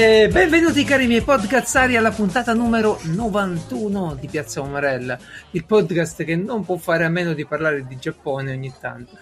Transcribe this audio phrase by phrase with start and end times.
[0.00, 5.18] E benvenuti cari miei podcazzari alla puntata numero 91 di Piazza Umarella,
[5.50, 9.18] il podcast che non può fare a meno di parlare di Giappone ogni tanto.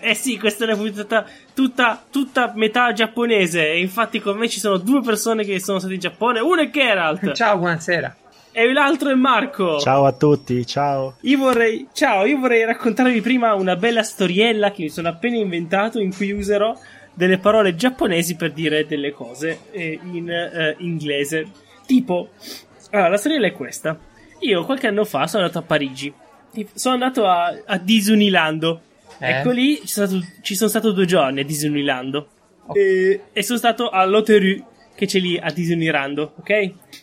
[0.00, 3.68] Eh sì, questa è una puntata tutta, tutta metà giapponese.
[3.68, 6.40] E infatti con me ci sono due persone che sono state in Giappone.
[6.40, 7.32] Uno è Geralt.
[7.32, 8.16] Ciao, buonasera.
[8.58, 9.78] E l'altro è Marco.
[9.80, 11.16] Ciao a tutti, ciao.
[11.20, 16.00] Io vorrei, ciao, io vorrei raccontarvi prima una bella storiella che mi sono appena inventato
[16.00, 16.74] in cui userò
[17.12, 21.50] delle parole giapponesi per dire delle cose eh, in eh, inglese.
[21.84, 22.30] Tipo,
[22.92, 23.98] allora, la storiella è questa.
[24.38, 26.10] Io qualche anno fa sono andato a Parigi.
[26.72, 28.78] Sono andato a, a Disneyland.
[29.18, 29.32] Eh?
[29.32, 32.24] Ecco lì ci sono, stato, ci sono stato due giorni a Disneyland.
[32.72, 34.64] E, e sono stato all'Hotel
[34.96, 36.50] che c'è lì a Disneyland, ok?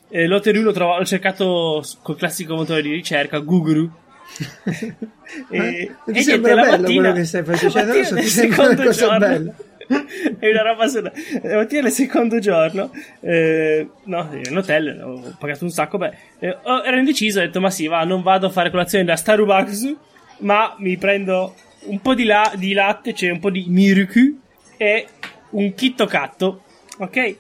[0.10, 3.90] Eh, L'Hotel l'ho, trovato, l'ho cercato col classico motore di ricerca, Google.
[5.50, 7.74] e, e ti sembra bello mattina, quello che stai facendo?
[7.74, 9.54] Cioè, adesso ti sembra una cosa giorno, bella.
[10.40, 11.12] è una roba assurda.
[11.42, 15.98] La mattina del secondo giorno, eh, no, in hotel, ho pagato un sacco.
[15.98, 19.16] Beh, eh, ero indeciso, ho detto: Ma sì, va, non vado a fare colazione da
[19.16, 19.96] Starbucks,
[20.40, 21.54] ma mi prendo
[21.86, 24.40] un po' di, la, di latte, cioè un po' di Miruku
[24.78, 25.08] e
[25.52, 26.64] un Kitto Catto,
[26.98, 27.36] ok?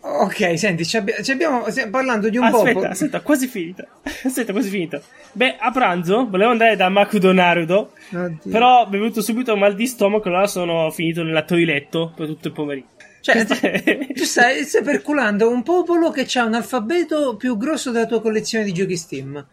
[0.00, 2.88] Ok, senti, ci abbi- ci abbiamo, stiamo parlando di un aspetta, popolo.
[2.88, 3.86] Aspetta, quasi finita.
[4.24, 5.00] Aspetta, quasi finita.
[5.32, 8.50] Beh, a pranzo volevo andare da Makudo Naruto, Oddio.
[8.50, 12.48] però ho bevuto subito un mal di stomaco, allora sono finito nella toiletto per tutto
[12.48, 12.94] il pomeriggio.
[13.20, 13.44] Cioè,
[14.14, 18.64] tu stai, stai perculando un popolo che ha un alfabeto più grosso della tua collezione
[18.64, 19.44] di giochi Steam.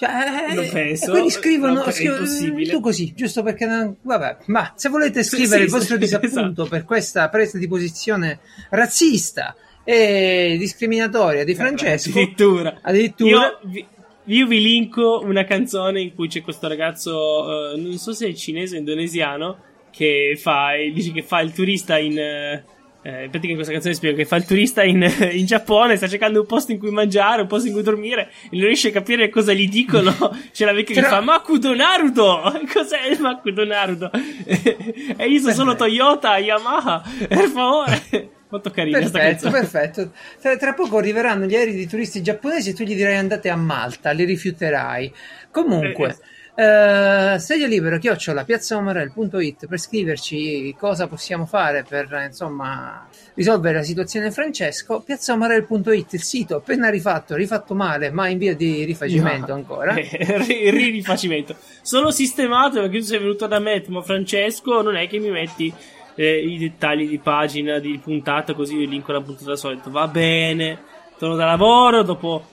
[0.00, 1.08] Cioè, eh, Non penso.
[1.08, 2.72] E quindi scrivono, scrivono- impossibile.
[2.72, 6.62] tu così, giusto perché non, vabbè, ma se volete scrivere sì, il vostro sì, disappunto
[6.62, 6.66] esatto.
[6.68, 8.38] per questa presa di posizione
[8.70, 12.78] razzista e discriminatoria di Francesco, Addirittura.
[12.80, 13.86] addirittura Io vi,
[14.24, 18.32] io vi linko una canzone in cui c'è questo ragazzo, eh, non so se è
[18.32, 19.58] cinese o indonesiano,
[19.90, 22.18] che fa, dice che fa il turista in...
[22.18, 22.64] eh,
[23.02, 25.02] eh, in pratica in questa canzone spiega che fa il turista in,
[25.32, 28.56] in Giappone, sta cercando un posto in cui mangiare, un posto in cui dormire, e
[28.56, 30.12] non riesce a capire cosa gli dicono.
[30.52, 32.60] C'è la vecchia che Però- fa Makudo Naruto!
[32.72, 34.10] Cos'è il Makudo Naruto?
[34.12, 38.30] e io sono solo Toyota, Yamaha, per favore.
[38.50, 40.10] Molto carina Perfetto, perfetto.
[40.40, 43.54] Tra, tra poco arriveranno gli aerei di turisti giapponesi e tu gli dirai andate a
[43.54, 45.12] Malta, li rifiuterai.
[45.52, 46.16] Comunque, eh,
[46.54, 55.00] sedia libero, chiocciola, piazzaomarel.it per scriverci cosa possiamo fare per, insomma, risolvere la situazione Francesco.
[55.00, 59.54] Piazzaomarel.it, il sito appena rifatto, rifatto male, ma in via di rifacimento No.
[59.54, 59.94] ancora.
[59.94, 60.08] Eh,
[60.46, 61.54] ri- ri- rifacimento.
[61.82, 65.72] Sono sistemato perché tu sei venuto da me, ma Francesco non è che mi metti
[66.16, 69.90] eh, i dettagli di pagina, di puntata, così io linko la puntata solito.
[69.90, 70.78] Va bene,
[71.16, 72.44] torno da lavoro, dopo,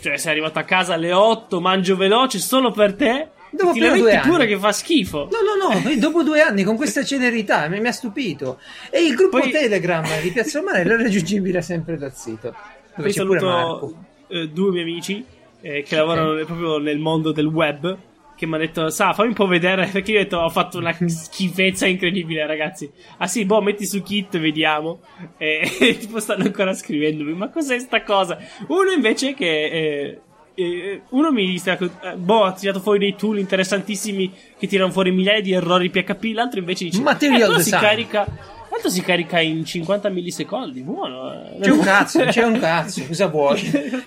[0.00, 3.28] cioè sei arrivato a casa alle 8, mangio veloce solo per te.
[3.52, 4.52] Dopo ti due lamenti pure anni.
[4.52, 5.28] che fa schifo.
[5.30, 8.58] No, no, no, dopo due anni con questa celerità mi, mi ha stupito.
[8.90, 12.54] E il gruppo Poi- Telegram di Piazza Umarello è raggiungibile sempre dal sito.
[12.96, 13.96] Dove Poi saluto
[14.28, 15.24] eh, due miei amici
[15.60, 17.98] eh, che lavorano nel- proprio nel mondo del web.
[18.34, 19.86] Che mi hanno detto, sa, fammi un po' vedere.
[19.92, 22.90] Perché io ho detto, ho fatto una schifezza incredibile, ragazzi.
[23.18, 25.00] Ah sì, boh, metti su kit, vediamo.
[25.36, 25.70] E
[26.00, 28.38] tipo stanno ancora scrivendomi, ma cos'è sta cosa?
[28.68, 30.20] Uno invece che.
[30.54, 34.90] Eh, eh, uno mi sta, eh, boh, ha tirato fuori dei tool interessantissimi che tirano
[34.92, 36.32] fuori migliaia di errori PHP.
[36.34, 38.26] L'altro invece dice: Material eh, si design." carica.
[38.70, 40.80] L'altro si carica in 50 millisecondi.
[40.80, 41.32] Buono.
[41.32, 41.58] eh.
[41.60, 43.04] C'è un cazzo, c'è un cazzo.
[43.06, 43.60] Cosa vuoi?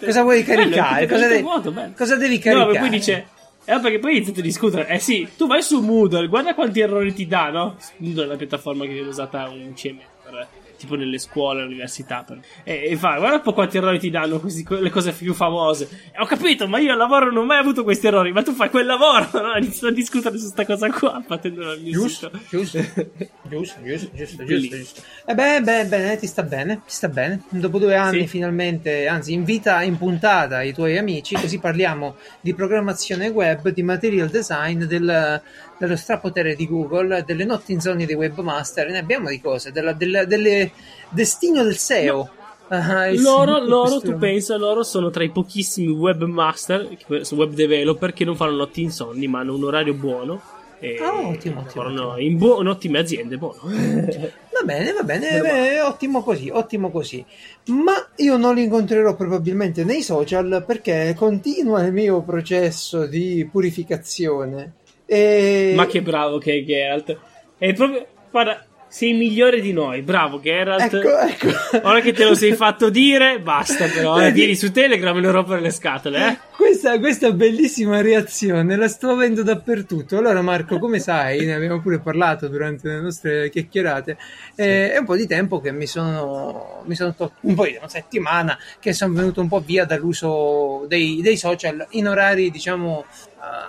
[0.03, 1.05] Cosa vuoi caricare?
[1.05, 2.73] Bello, Cosa devi, vuoto, cosa devi No, caricare?
[2.73, 3.27] ma poi dice.
[3.67, 4.87] Eh, perché poi iniziate a discutere.
[4.87, 7.75] Eh sì, tu vai su Moodle, guarda quanti errori ti dà, no?
[7.97, 10.47] Moodle è una piattaforma che viene usata un CM per,
[10.85, 12.23] tipo nelle scuole, all'università.
[12.25, 12.39] Per...
[12.63, 15.89] E, e fa, guarda un po' quanti errori ti danno questi- le cose più famose.
[16.13, 18.53] E ho capito, ma io al lavoro non ho mai avuto questi errori, ma tu
[18.53, 19.57] fai quel lavoro, no?
[19.57, 24.45] Iniziano a discutere su sta cosa qua, partendo dal mio Giusto, giusto, giusto, giusto, giusto,
[24.45, 25.01] giusto, giusto.
[25.25, 27.41] E beh, beh, bene, ti sta bene, ti sta bene.
[27.49, 28.27] Dopo due anni Sì.
[28.27, 34.29] finalmente, anzi invita in puntata i tuoi amici, così parliamo di programmazione web, di material
[34.29, 35.41] design, del,
[35.77, 40.25] dello strapotere di Google, delle notti insonni dei webmaster, ne abbiamo di cose, della, della-
[40.25, 40.71] delle
[41.09, 42.29] destino del SEO.
[42.67, 46.97] Ah, il Loro, loro, tu pensa, loro sono tra i pochissimi webmaster,
[47.31, 50.41] web developer, che non fanno notti insonni, ma hanno un orario buono.
[50.79, 53.61] E Ah, ottimo, ottimo, in buone, ottime aziende, buono.
[54.55, 55.73] Va bene, va bene, Meno male.
[55.75, 57.23] eh, ottimo così, ottimo così.
[57.65, 64.71] Ma io non li incontrerò probabilmente nei social perché continua il mio processo di purificazione.
[65.05, 65.73] E...
[65.75, 67.17] Ma che bravo che è Geralt.
[67.57, 68.65] È proprio, guarda,
[68.95, 70.01] sei migliore di noi.
[70.03, 70.93] Bravo, Geralt.
[70.93, 71.47] Ecco, ecco.
[71.85, 74.21] Ora che te lo sei fatto dire, basta però.
[74.21, 76.37] Eh, vieni su Telegram e lo rompere le scatole, eh.
[76.55, 80.17] Questa, questa bellissima reazione la sto avendo dappertutto.
[80.17, 84.17] Allora, Marco, come sai, ne abbiamo pure parlato durante le nostre chiacchierate.
[84.55, 87.75] Eh, è un po' di tempo che mi sono, mi sono tolto, un po' di
[87.77, 93.05] una settimana che sono venuto un po' via dall'uso dei, dei social in orari, diciamo,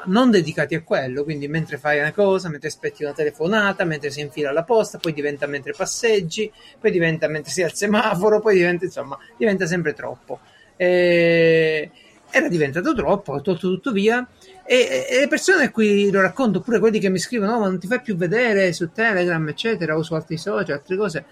[0.07, 1.25] non dedicati a quello.
[1.25, 5.13] Quindi, mentre fai una cosa, mentre aspetti una telefonata, mentre si infila la posta, poi
[5.13, 10.41] diventa mentre passeggi, poi diventa mentre sei al semaforo, poi diventa, insomma, diventa sempre troppo.
[10.77, 11.91] E
[12.31, 14.27] era diventato troppo, ho tolto tutto via.
[14.65, 17.69] E, e, le persone a cui lo racconto, oppure quelli che mi scrivono, no, ma
[17.69, 21.25] non ti fai più vedere su Telegram, eccetera, o su altri social, altre cose.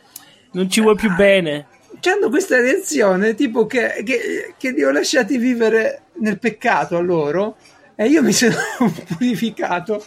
[0.53, 1.67] Non ci vuoi più ah, bene.
[2.05, 7.57] Hanno questa reazione, tipo che, che, che, li ho lasciati vivere nel peccato a loro,
[7.95, 8.57] e io mi sono
[9.07, 10.05] purificato,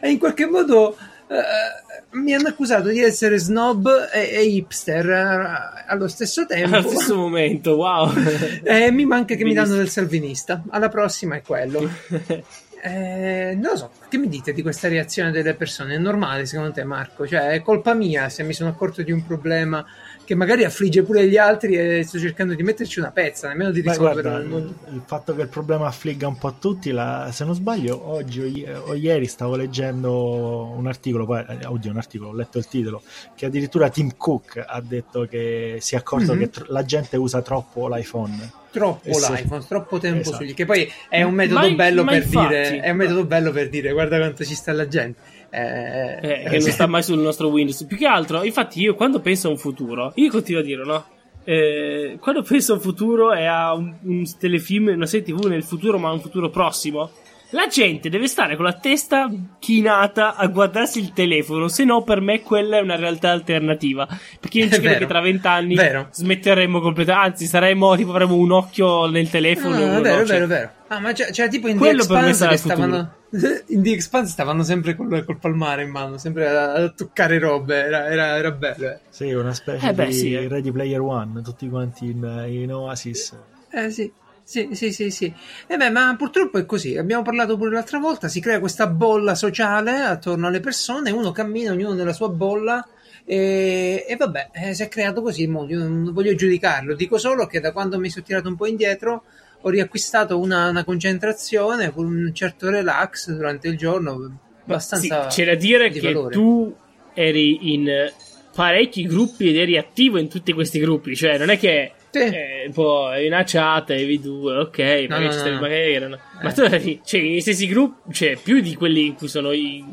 [0.00, 0.96] e in qualche modo.
[1.28, 6.76] Uh, mi hanno accusato di essere snob e, e hipster uh, allo stesso tempo.
[6.76, 8.12] Allo stesso momento, wow.
[8.62, 10.62] e mi manca che mi danno del salvinista.
[10.68, 11.88] Alla prossima è quello.
[12.84, 15.94] Eh, non lo so, che mi dite di questa reazione delle persone?
[15.94, 17.24] È normale secondo te, Marco?
[17.28, 19.86] Cioè, è colpa mia se mi sono accorto di un problema
[20.24, 23.80] che magari affligge pure gli altri e sto cercando di metterci una pezza, nemmeno di
[23.80, 28.00] risolvere guarda, il fatto che il problema affligga un po' tutti, la, se non sbaglio,
[28.10, 32.58] oggi o, o, ieri stavo leggendo un articolo, poi, eh, oddio, un articolo, ho letto
[32.58, 33.02] il titolo,
[33.34, 36.42] che addirittura Tim Cook ha detto che si è accorto mm-hmm.
[36.42, 39.34] che tr- la gente usa troppo l'iPhone troppo esatto.
[39.34, 40.36] l'iPhone, troppo tempo esatto.
[40.38, 43.24] sugli che poi è un metodo ma, bello ma per infatti, dire è un metodo
[43.26, 45.20] bello per dire guarda quanto ci sta la gente
[45.54, 47.84] eh, eh, che non sta mai sul nostro Windows.
[47.84, 51.04] Più che altro, infatti, io quando penso a un futuro, io continuo a dire, no?
[51.44, 55.62] Eh, quando penso a un futuro e a un, un telefilm, una serie TV nel
[55.62, 57.10] futuro, ma un futuro prossimo,
[57.50, 62.22] la gente deve stare con la testa chinata a guardarsi il telefono, se no per
[62.22, 64.08] me quella è una realtà alternativa.
[64.40, 65.76] Perché io non ci credo che tra vent'anni
[66.12, 69.76] smetteremmo completamente, anzi saremmo tipo avremo un occhio nel telefono.
[69.76, 70.70] No, è vero, è vero, è vero.
[70.88, 73.20] Ah, ma c'era, c'era tipo in Quello The Expanse che stavano
[73.68, 77.76] in The Expanse stavano sempre col, col, palmare in mano, sempre a, a toccare robe,
[77.76, 78.88] era, era, era bello.
[78.88, 78.98] Eh.
[79.08, 80.48] Sì, una specie eh beh, di sì, eh.
[80.48, 83.34] Ready Player One, tutti quanti in, in Oasis.
[83.70, 84.12] Eh sì.
[84.44, 85.32] Sì, sì, sì, sì.
[85.66, 86.96] E beh, ma purtroppo è così.
[86.98, 88.28] Abbiamo parlato pure l'altra volta.
[88.28, 92.86] Si crea questa bolla sociale attorno alle persone, uno cammina, ognuno nella sua bolla.
[93.24, 96.94] E, e vabbè, eh, si è creato così non voglio giudicarlo.
[96.94, 99.24] Dico solo che da quando mi sono tirato un po' indietro
[99.62, 104.38] ho riacquistato una, una concentrazione con un certo relax durante il giorno.
[104.64, 105.30] Abbastanza.
[105.30, 106.34] Sì, c'è da dire di che valore.
[106.34, 106.76] tu
[107.14, 108.10] eri in
[108.54, 111.16] parecchi gruppi ed eri attivo in tutti questi gruppi.
[111.16, 112.18] Cioè, non è che sì.
[112.18, 116.16] Eh, poi una chat, avevi due, ok, no, no, no, magari erano...
[116.16, 116.42] Eh.
[116.42, 119.48] Ma tu eri, cioè, nei stessi gruppi, cioè, più di quelli in cui sono,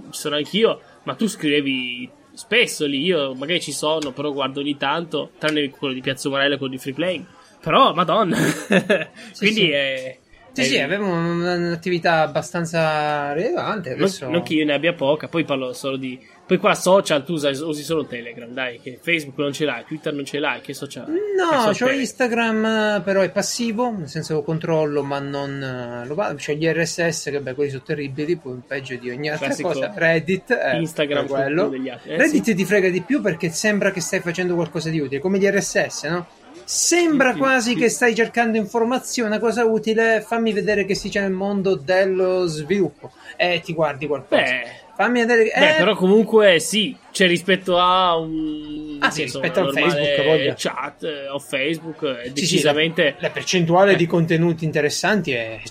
[0.09, 5.31] sono anch'io, ma tu scrivevi spesso lì, io magari ci sono, però guardo ogni tanto,
[5.37, 7.25] tranne quello di Piazza Umarella, quello di Free Play.
[7.61, 8.35] Però, madonna.
[8.37, 9.69] Sì, Quindi sì.
[9.71, 10.17] è...
[10.51, 10.63] Sì, è...
[10.63, 13.93] sì, avevo un'attività abbastanza rilevante.
[13.93, 14.25] Adesso...
[14.25, 16.19] Non, non, che io ne abbia poca, poi parlo solo di
[16.49, 20.11] poi qua social tu usi, usi, solo Telegram, dai, che Facebook non ce l'hai, Twitter
[20.11, 21.05] non ce l'hai, che social?
[21.07, 26.39] No, ho Instagram, però è passivo, nel senso lo controllo, ma non eh, lo vado.
[26.43, 29.91] C'ho gli RSS, che beh, quelli sono terribili, poi peggio di ogni altra Classico cosa.
[29.93, 31.69] Reddit, eh, Instagram, quello.
[31.69, 32.09] Degli altri.
[32.13, 32.55] Eh, Reddit sì.
[32.55, 36.03] ti frega di più perché sembra che stai facendo qualcosa di utile, come gli RSS,
[36.05, 36.27] no?
[36.71, 41.31] Sembra quasi che stai cercando informazione, una cosa utile, fammi vedere che si c'è nel
[41.31, 44.41] mondo dello sviluppo e ti guardi qualcosa.
[44.41, 45.49] Beh Fammi vedere.
[45.49, 45.59] Eh...
[45.59, 48.97] Beh, però comunque sì, cioè rispetto a un.
[48.99, 50.53] Ah, sì, rispetto al Facebook, voglio.
[50.57, 53.03] chat eh, o Facebook, è sì, decisamente.
[53.03, 53.95] Sì, la, la, percentuale eh.
[53.95, 55.61] di contenuti interessanti è.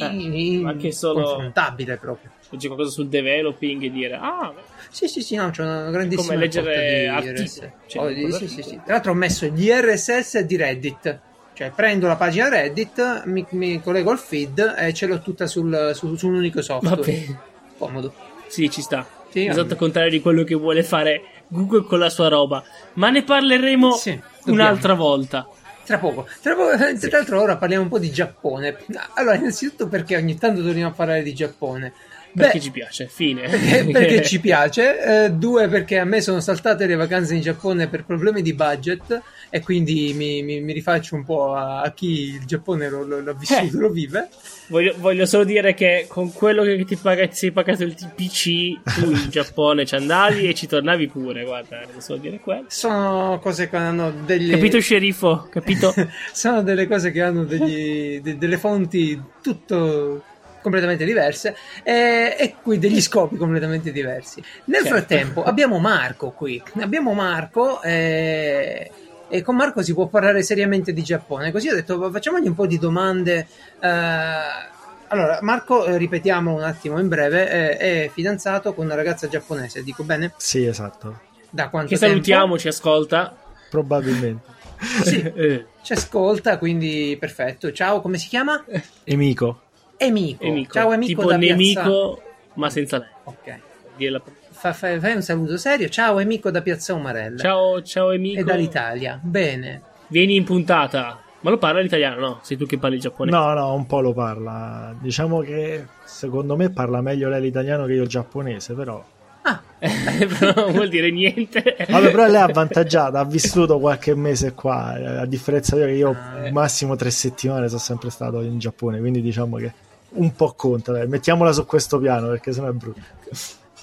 [0.00, 1.22] Eh, anche solo.
[1.22, 2.30] confrontabile proprio.
[2.56, 4.14] C'è qualcosa sul developing e dire.
[4.14, 4.54] Ah,
[4.90, 6.28] sì, sì, sì, no, c'è una grandissima.
[6.28, 7.72] Come leggere articoli.
[7.86, 8.80] Cioè, oh, sì, sì, sì.
[8.84, 11.20] Tra l'altro ho messo gli RSS di Reddit.
[11.54, 15.92] Cioè, prendo la pagina Reddit, mi, mi collego al feed e ce l'ho tutta sul,
[15.94, 16.96] su, su un unico software.
[16.96, 17.38] Vabbè.
[17.78, 18.14] Comodo.
[18.46, 19.06] Sì, ci sta.
[19.30, 22.62] Sì, esatto, al contrario di quello che vuole fare Google con la sua roba.
[22.94, 25.48] Ma ne parleremo sì, un'altra volta.
[25.84, 26.26] Tra poco.
[26.40, 27.08] Tra, poco, sì.
[27.08, 28.76] tra l'altro ora parliamo un po' di Giappone.
[29.14, 31.92] Allora, innanzitutto perché ogni tanto torniamo a parlare di Giappone.
[32.34, 33.48] Perché Beh, ci piace, fine.
[33.48, 35.24] Perché, perché ci piace.
[35.24, 39.22] Eh, due, perché a me sono saltate le vacanze in Giappone per problemi di budget
[39.50, 43.20] e quindi mi, mi, mi rifaccio un po' a, a, chi il Giappone lo, lo,
[43.20, 43.80] l'ha vissuto, eh.
[43.80, 44.28] lo vive.
[44.68, 48.80] Voglio, voglio, solo dire che con quello che ti, paga, ti sei pagato il PC,
[48.94, 51.44] tu in Giappone ci andavi e ci tornavi pure.
[51.44, 52.66] Guarda, devo solo dire quello.
[52.68, 54.50] Sono cose che hanno degli.
[54.50, 55.48] Capito, sceriffo?
[55.50, 55.92] Capito?
[56.32, 60.22] Sono delle cose che hanno degli, de, delle fonti tutto
[60.60, 64.42] completamente diverse e, e, qui degli scopi completamente diversi.
[64.64, 64.96] Nel certo.
[64.96, 68.90] frattempo abbiamo Marco qui, abbiamo Marco e,
[69.28, 72.66] e, con Marco si può parlare seriamente di Giappone, così ho detto facciamogli un po'
[72.66, 73.46] di domande.
[73.80, 74.78] Eh,
[75.12, 79.82] allora, Marco, eh, ripetiamo un attimo in breve, eh, è fidanzato con una ragazza giapponese,
[79.82, 80.34] dico bene?
[80.36, 81.28] Sì, esatto.
[81.50, 82.14] Da quanto che tempo?
[82.14, 83.36] salutiamo, ci ascolta.
[83.70, 84.58] Probabilmente.
[85.02, 85.66] Sì, eh.
[85.82, 87.72] ci ascolta, quindi perfetto.
[87.72, 88.64] Ciao, come si chiama?
[89.02, 89.62] Emico.
[90.02, 90.42] Emico.
[90.44, 90.72] Emico.
[90.72, 92.50] Ciao Emico tipo nemico, piazza...
[92.54, 93.08] ma senza lei.
[93.24, 94.22] Ok.
[94.48, 95.90] Fa, fai, fai, un saluto serio.
[95.90, 97.36] Ciao Emico da Piazza Umarella.
[97.36, 98.40] Ciao, ciao Emico.
[98.40, 99.20] E dall'Italia.
[99.22, 99.82] Bene.
[100.06, 101.20] Vieni in puntata.
[101.40, 102.38] Ma lo parla l'italiano, no?
[102.42, 103.36] Sei tu che parli giapponese?
[103.36, 104.94] No, no, un po' lo parla.
[104.98, 109.04] Diciamo che secondo me parla meglio lei l'italiano che io il giapponese, però
[109.42, 111.76] Ah, però non vuol dire niente.
[111.88, 115.86] Vabbè, però lei è avvantaggiata, ha vissuto qualche mese qua, eh, a differenza di io
[115.86, 116.52] che io ah, eh.
[116.52, 119.72] massimo tre settimane sono sempre stato in Giappone, quindi diciamo che
[120.12, 121.06] un po' conta, dai.
[121.06, 123.00] mettiamola su questo piano perché sennò è brutto.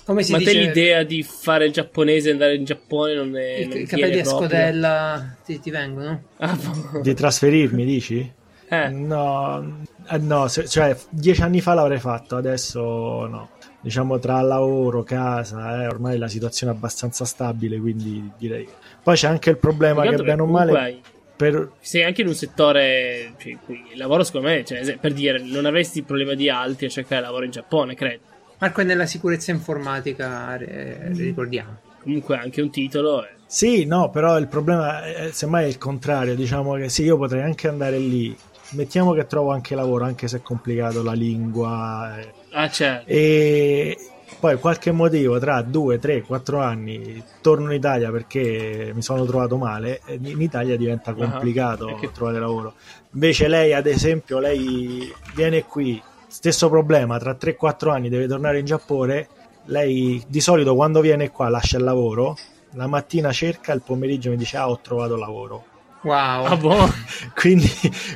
[0.06, 0.52] Come si Ma dice...
[0.52, 3.60] te l'idea di fare il giapponese e andare in Giappone non è...
[3.60, 6.24] I, i capelli a scodella ti, ti vengono?
[6.38, 7.02] Ah, boh.
[7.02, 8.32] di trasferirmi, dici?
[8.70, 8.90] Eh.
[8.90, 15.84] No, eh, no, cioè dieci anni fa l'avrei fatto, adesso no diciamo tra lavoro, casa,
[15.84, 18.68] eh, ormai la situazione è abbastanza stabile, quindi direi.
[19.02, 21.02] Poi c'è anche il problema che bene o male
[21.38, 21.72] per...
[21.80, 26.02] sei anche in un settore cioè, il lavoro secondo me, cioè, per dire, non avresti
[26.02, 28.24] problema di altri a cercare lavoro in Giappone, credo.
[28.60, 31.78] Marco è nella sicurezza informatica, eh, ricordiamo.
[32.02, 33.24] Comunque anche un titolo.
[33.24, 33.30] È...
[33.46, 37.44] Sì, no, però il problema è, semmai è il contrario, diciamo che sì, io potrei
[37.44, 38.36] anche andare lì,
[38.72, 42.20] mettiamo che trovo anche lavoro, anche se è complicato la lingua.
[42.20, 42.34] Eh.
[42.52, 43.08] Ah, certo.
[43.10, 43.96] E
[44.40, 49.58] poi qualche motivo tra due, tre, quattro anni torno in Italia perché mi sono trovato
[49.58, 52.12] male, in Italia diventa complicato uh-huh.
[52.12, 52.74] trovare lavoro.
[53.14, 58.66] Invece lei, ad esempio, lei viene qui, stesso problema, tra 3-4 anni deve tornare in
[58.66, 59.28] Giappone,
[59.66, 62.36] lei di solito quando viene qua lascia il lavoro,
[62.72, 66.46] la mattina cerca, il pomeriggio mi dice ah ho trovato lavoro Wow.
[66.46, 66.90] Ah, boh.
[67.36, 67.70] quindi,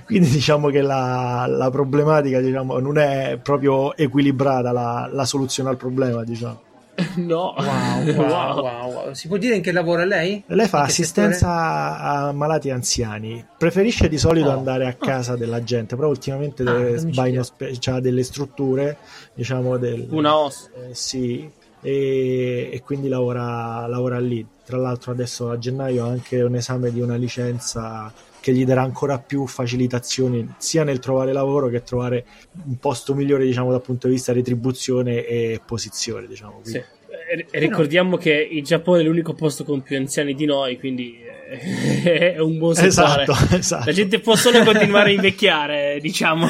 [0.05, 5.77] quindi, diciamo che la, la problematica diciamo, non è proprio equilibrata la, la soluzione al
[5.77, 6.69] problema, diciamo.
[7.15, 10.43] No, wow, wow, wow, Si può dire in che lavora lei?
[10.47, 12.29] Lei fa assistenza settore?
[12.29, 13.45] a malati anziani.
[13.57, 14.57] Preferisce di solito oh.
[14.57, 15.37] andare a casa oh.
[15.37, 17.41] della gente, però ultimamente ah, deve,
[17.85, 18.97] ha delle strutture,
[19.33, 20.69] diciamo, del, una os.
[20.75, 21.49] Eh, sì,
[21.81, 24.45] e, e quindi lavora, lavora lì.
[24.63, 28.81] Tra l'altro adesso a gennaio ha anche un esame di una licenza che gli darà
[28.81, 32.25] ancora più facilitazioni sia nel trovare lavoro che trovare
[32.65, 36.59] un posto migliore diciamo dal punto di vista retribuzione e posizione diciamo.
[36.63, 36.77] Sì.
[36.77, 41.19] E ricordiamo che il Giappone è l'unico posto con più anziani di noi quindi
[42.03, 43.23] è un buon settore.
[43.23, 43.85] Esatto, esatto.
[43.85, 46.47] la gente può solo continuare a invecchiare diciamo.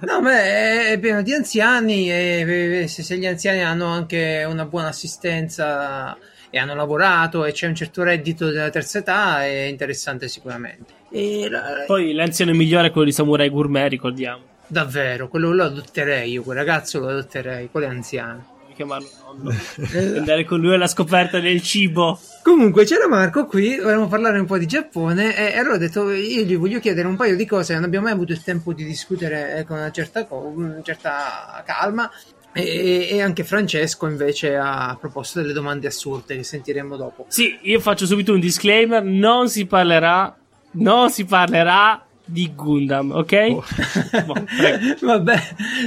[0.00, 6.16] No ma è pieno di anziani e se gli anziani hanno anche una buona assistenza
[6.50, 10.92] e hanno lavorato e c'è un certo reddito della terza età è interessante sicuramente.
[11.48, 11.84] La...
[11.86, 14.42] poi l'anziano migliore è quello di Samurai Gourmet ricordiamo.
[14.66, 19.54] Davvero quello lo adotterei io quel ragazzo lo adotterei quello è anziano chiamarlo nonno
[20.18, 24.58] andare con lui alla scoperta del cibo Comunque c'era Marco qui, volevamo parlare un po'
[24.58, 27.84] di Giappone e, allora ho detto io gli voglio chiedere un paio di cose, non
[27.84, 32.10] abbiamo mai avuto il tempo di discutere eh, con una certa, una certa calma
[32.52, 37.24] e, e, anche Francesco invece ha proposto delle domande assurde che sentiremo dopo.
[37.28, 40.36] Sì, io faccio subito un disclaimer, non si parlerà,
[40.72, 43.32] non si parlerà di Gundam, ok?
[43.50, 43.64] Oh.
[44.24, 44.34] boh,
[45.06, 45.38] vabbè,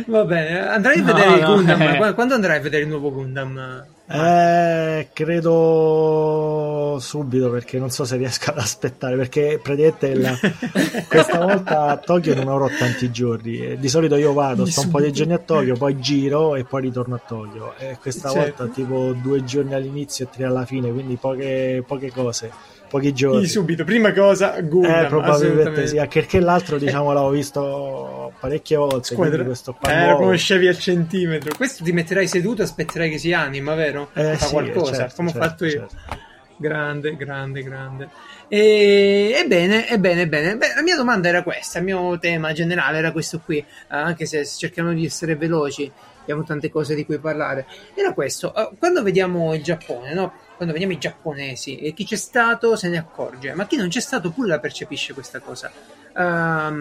[0.08, 2.14] va bene, andrai a vedere no, il Gundam, eh.
[2.14, 3.86] quando andrai a vedere il nuovo Gundam?
[4.10, 10.34] Eh, credo subito perché non so se riesco ad aspettare perché praticamente la,
[11.10, 15.02] questa volta a Tokyo non avrò tanti giorni di solito io vado, sto un po'
[15.02, 18.64] di giorni a Tokyo poi giro e poi ritorno a Tokyo e questa certo.
[18.64, 22.50] volta tipo due giorni all'inizio e tre alla fine quindi poche, poche cose
[22.88, 23.42] pochi giorni.
[23.42, 25.04] Di subito, prima cosa Gundam.
[25.04, 29.14] Eh, probabilmente sì, anche perché l'altro diciamo l'avevo visto parecchie volte.
[29.14, 29.44] Squadra...
[29.44, 31.56] Questo eh, lo conoscevi al centimetro.
[31.56, 34.10] Questo ti metterai seduto e aspetterai che si anima, vero?
[34.14, 35.72] Eh, Fa sì, qualcosa, certo, come certo, ho fatto io.
[35.72, 36.26] Certo.
[36.60, 38.10] Grande, grande, grande.
[38.48, 40.58] E, ebbene, ebbene, ebbene.
[40.58, 44.44] Beh, la mia domanda era questa, il mio tema generale era questo qui, anche se
[44.46, 45.92] cerchiamo di essere veloci,
[46.22, 47.68] abbiamo tante cose di cui parlare.
[47.94, 50.34] Era questo, quando vediamo il Giappone, no?
[50.58, 54.02] Quando vediamo i giapponesi e chi c'è stato se ne accorge, ma chi non c'è
[54.02, 55.72] stato pure la percepisce questa cosa.
[56.14, 56.74] Uh,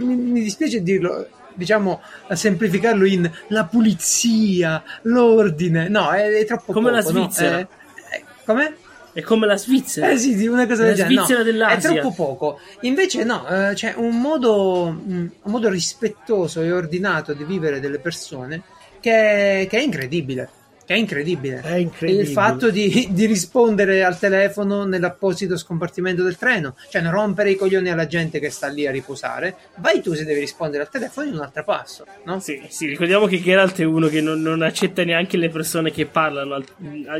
[0.00, 5.88] mi, mi, dispiace dirlo, diciamo, semplificarlo in la pulizia, l'ordine.
[5.88, 7.56] No, è, è troppo come poco, la Svizzera.
[7.56, 7.60] No?
[7.60, 8.76] Eh, eh, come?
[9.14, 10.10] È come la Svizzera.
[10.10, 11.14] Eh sì, una cosa La del genere.
[11.14, 11.90] Svizzera No, dell'Asia.
[11.90, 12.60] È troppo poco.
[12.80, 17.98] Invece no, eh, c'è un modo, mm, un modo rispettoso e ordinato di vivere delle
[17.98, 18.62] persone
[19.00, 20.50] che, che è incredibile.
[20.86, 21.60] Che è incredibile.
[21.62, 22.22] È incredibile.
[22.22, 27.56] Il fatto di, di rispondere al telefono nell'apposito scompartimento del treno, cioè non rompere i
[27.56, 31.26] coglioni alla gente che sta lì a riposare, vai tu se devi rispondere al telefono
[31.26, 32.38] in un altro passo, no?
[32.38, 36.06] Sì, sì, ricordiamo che Geralt è uno che non, non accetta neanche le persone che
[36.06, 36.64] parlano al-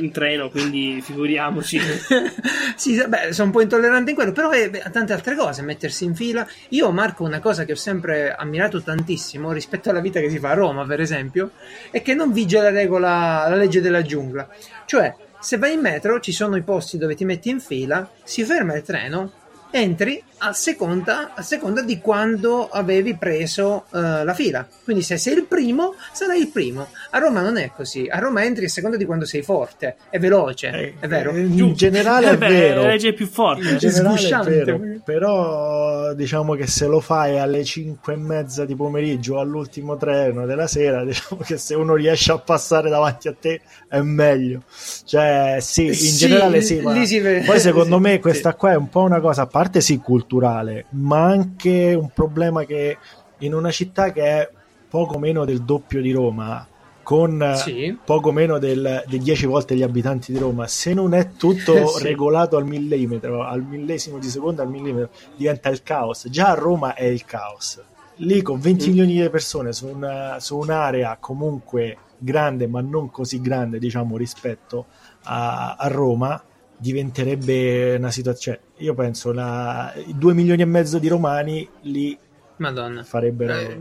[0.01, 1.81] in treno, quindi figuriamoci.
[2.77, 6.05] sì, beh, sono un po' intollerante in quello, però è beh, tante altre cose, mettersi
[6.05, 6.47] in fila.
[6.69, 10.51] Io, Marco, una cosa che ho sempre ammirato tantissimo rispetto alla vita che si fa
[10.51, 11.51] a Roma, per esempio,
[11.91, 14.49] è che non vige la regola, la legge della giungla.
[14.85, 18.45] Cioè, se vai in metro, ci sono i posti dove ti metti in fila, si
[18.45, 19.33] ferma il treno,
[19.71, 24.67] entri a seconda, a seconda di quando avevi preso eh, la fila.
[24.85, 26.89] Quindi se sei il primo, sarai il primo.
[27.11, 28.07] A Roma non è così.
[28.09, 31.31] A Roma entri a seconda di quando sei forte, è veloce, Eh, è vero?
[31.33, 32.83] eh, In generale è vero.
[32.83, 33.67] La legge è più forte.
[33.71, 38.77] In generale è vero, però diciamo che se lo fai alle 5 e mezza di
[38.77, 43.35] pomeriggio o all'ultimo treno della sera, diciamo che se uno riesce a passare davanti a
[43.39, 44.63] te è meglio.
[45.05, 49.01] Cioè, sì, in Sì, generale sì, ma poi secondo me questa qua è un po'
[49.01, 52.99] una cosa, parte sì culturale, ma anche un problema che
[53.39, 54.51] in una città che è
[54.87, 56.67] poco meno del doppio di Roma,
[57.03, 57.99] con eh, Sì.
[58.05, 62.03] poco meno del, di 10 volte gli abitanti di Roma, se non è tutto Sì.
[62.03, 66.29] regolato al millimetro, al millesimo di secondo, al millimetro, diventa il caos.
[66.29, 67.81] Già a Roma è il caos.
[68.17, 68.89] Lì con 20 Mm.
[68.91, 74.85] milioni di persone su, una- su un'area comunque grande, ma non così grande, diciamo, rispetto
[75.25, 76.43] a, a Roma,
[76.78, 78.61] diventerebbe una situazione.
[78.78, 82.16] Io penso la, i 2 milioni e mezzo di romani lì
[82.59, 83.02] Madonna.
[83.04, 83.54] farebbero.
[83.59, 83.78] Eh,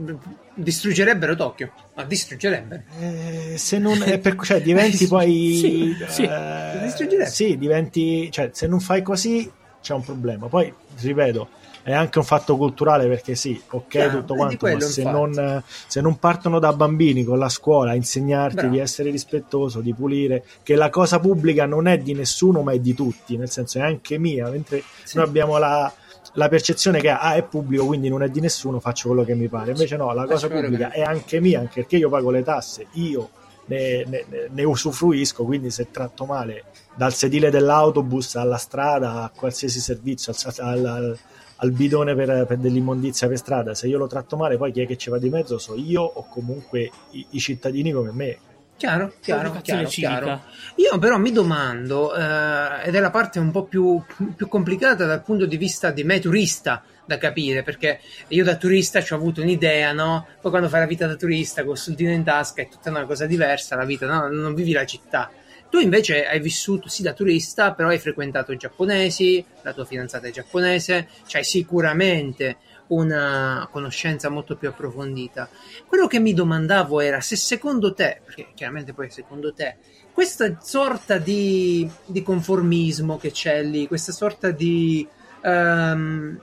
[0.55, 1.71] distruggerebbero Tokyo.
[1.95, 2.83] Ma distruggerebbero.
[2.99, 6.23] Eh, se non è per, cioè, diventi poi Sì, sì.
[6.23, 7.29] eh, Distruggerebbe.
[7.29, 9.49] sì, diventi cioè, se non fai così
[9.81, 10.47] c'è un problema.
[10.47, 11.47] Poi ripeto,
[11.85, 16.01] è anche un fatto culturale perché sì, ok, Chiaro, tutto quanto, ma se non, se
[16.01, 18.71] non partono da bambini con la scuola a insegnarti Bravo.
[18.71, 22.79] di essere rispettoso, di pulire, che la cosa pubblica non è di nessuno ma è
[22.79, 25.17] di tutti, nel senso è anche mia, mentre Sì.
[25.17, 25.93] noi abbiamo la,
[26.33, 29.47] la percezione che ah, è pubblico quindi non è di nessuno, faccio quello che mi
[29.47, 29.69] pare.
[29.69, 33.29] Invece no, la cosa pubblica è anche mia, anche perché io pago le tasse, io
[33.67, 36.63] ne, ne- ne usufruisco, quindi se tratto male
[36.95, 41.17] dal sedile dell'autobus alla strada, a qualsiasi servizio, al, al-
[41.57, 44.87] al- bidone per, per dell'immondizia per strada, se io lo tratto male, poi chi è
[44.87, 45.57] che ci va di mezzo?
[45.57, 48.37] So io o comunque i, i cittadini come me.
[48.77, 50.41] Chiaro, chiaro, chiaro, chiaro.
[50.75, 54.03] Io però mi domando, eh, ed è la parte un po' più,
[54.35, 59.01] più complicata dal punto di vista di me turista da capire, perché io da turista
[59.01, 60.27] ci ho avuto un'idea, no?
[60.41, 63.25] Poi quando fai la vita da turista col soldino in tasca è tutta una cosa
[63.25, 64.27] diversa, la vita, no?
[64.27, 65.31] Non vivi la città.
[65.69, 70.27] Tu invece hai vissuto sì da turista, però hai frequentato i giapponesi, la tua fidanzata
[70.27, 75.49] è giapponese, c'hai sicuramente una conoscenza molto più approfondita.
[75.87, 79.77] Quello che mi domandavo era se secondo te, perché chiaramente poi secondo te,
[80.11, 85.05] questa sorta di, di conformismo che c'è lì, questa sorta di,
[85.41, 86.39] ehm,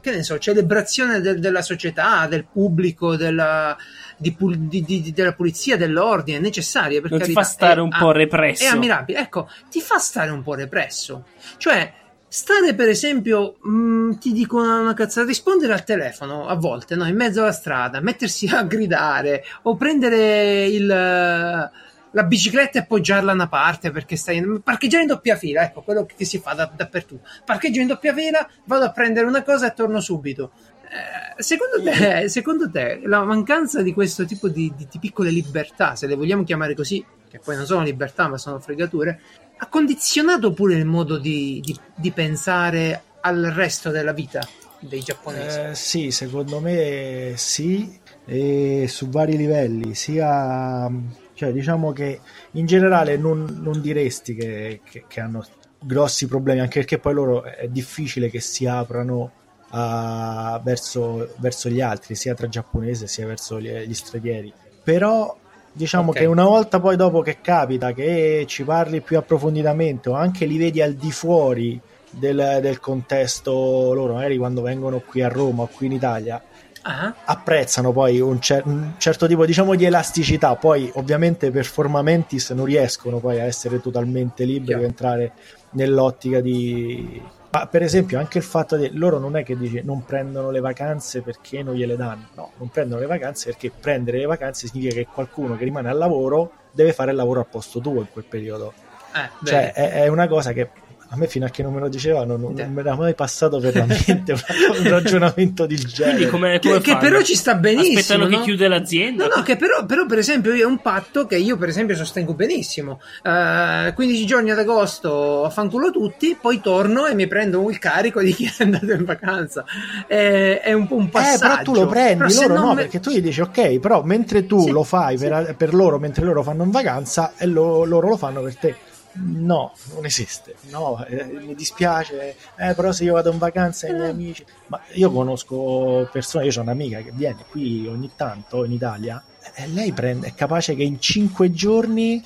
[0.00, 3.76] che ne so, celebrazione del- della società, del pubblico, della,
[4.16, 7.90] di di- di- della polizia, dell'ordine, necessaria per Non ti carità, fa stare è- un
[7.90, 8.64] po' represso.
[8.64, 11.26] è ammirabile, ecco, ti fa stare un po' represso.
[11.56, 11.92] Cioè,
[12.28, 17.06] stare per esempio, mh, ti dico una, una cazzata, rispondere al telefono a volte, no,
[17.06, 23.32] in mezzo alla strada, mettersi a gridare o prendere il, la bicicletta e appoggiarla da
[23.32, 26.70] una parte perché stai in, parcheggiare in doppia fila, ecco, quello che si fa da-
[26.74, 27.26] dappertutto.
[27.44, 30.52] Parcheggio in doppia fila, vado a prendere una cosa e torno subito.
[30.94, 35.96] Eh, Secondo te, secondo te, la mancanza di questo tipo di, di- di piccole libertà,
[35.96, 39.20] se le vogliamo chiamare così, che poi non sono libertà ma sono fregature,
[39.56, 44.46] ha condizionato pure il modo di, di- di pensare al resto della vita
[44.78, 45.58] dei giapponesi?
[45.58, 50.88] Eh, sì, secondo me sì, e su vari livelli, sia
[51.34, 52.20] cioè diciamo che
[52.52, 55.44] in generale non, non diresti che, che- che hanno
[55.80, 59.32] grossi problemi, anche perché poi loro è difficile che si aprano
[59.76, 64.52] a- verso, verso gli altri, sia tra giapponese sia verso gli, gli stranieri.
[64.82, 65.36] Però
[65.72, 66.18] diciamo Ok.
[66.18, 70.56] che una volta poi dopo che capita che ci parli più approfonditamente o anche li
[70.58, 73.50] vedi al di fuori del, del contesto
[73.92, 76.40] loro, magari quando vengono qui a Roma o qui in Italia,
[76.86, 82.02] Ah, apprezzano poi un, cer- un certo tipo diciamo di elasticità poi ovviamente per forma
[82.02, 85.32] mentis non riescono poi a essere totalmente liberi e entrare
[85.70, 87.22] nell'ottica di
[87.54, 90.58] ma per esempio anche il fatto che loro non è che dice non prendono le
[90.58, 92.26] vacanze perché non gliele danno.
[92.34, 95.96] No, non prendono le vacanze perché prendere le vacanze significa che qualcuno che rimane al
[95.96, 98.72] lavoro deve fare il lavoro al posto tuo in quel periodo.
[99.14, 100.68] Eh, cioè è, è una cosa che
[101.08, 103.58] a me fino a che non me lo dicevano non, non mi era mai passato
[103.60, 106.16] per la mente un, ragionamento del genere.
[106.16, 107.98] Quindi come, come Che, che però ci sta benissimo.
[107.98, 108.36] Aspettano no?
[108.38, 109.26] che chiude l'azienda?
[109.28, 112.34] No, no, che però, però, per esempio è un patto che io per esempio sostengo
[112.34, 113.00] benissimo.
[113.22, 118.32] Eh, 15 giorni ad agosto fanculo tutti, poi torno e mi prendo il carico di
[118.34, 119.64] chi è andato in vacanza.
[120.06, 121.38] È, è un po' un Eh, passaggio.
[121.48, 124.60] però tu lo prendi, loro no, me- perché tu gli dici ok, però mentre tu
[124.60, 125.26] Sì, lo fai sì.
[125.28, 128.76] per, per loro, mentre loro fanno in vacanza, e lo- loro lo fanno per te.
[129.14, 130.56] No, non esiste.
[130.70, 134.44] No, eh, mi dispiace, eh, però se io vado in vacanza ai miei amici...
[134.66, 139.22] Ma io conosco persone, io ho un'amica che viene qui ogni tanto in Italia
[139.54, 142.24] e lei prende, è capace che in cinque giorni...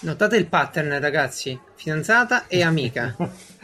[0.00, 1.58] Notate il pattern, ragazzi.
[1.74, 3.16] Fidanzata e amica.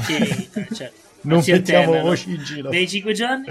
[0.00, 0.90] Sì, eh, cioè,
[1.22, 2.70] Non mettiamo voci in giro.
[2.70, 3.46] Nei 5 giorni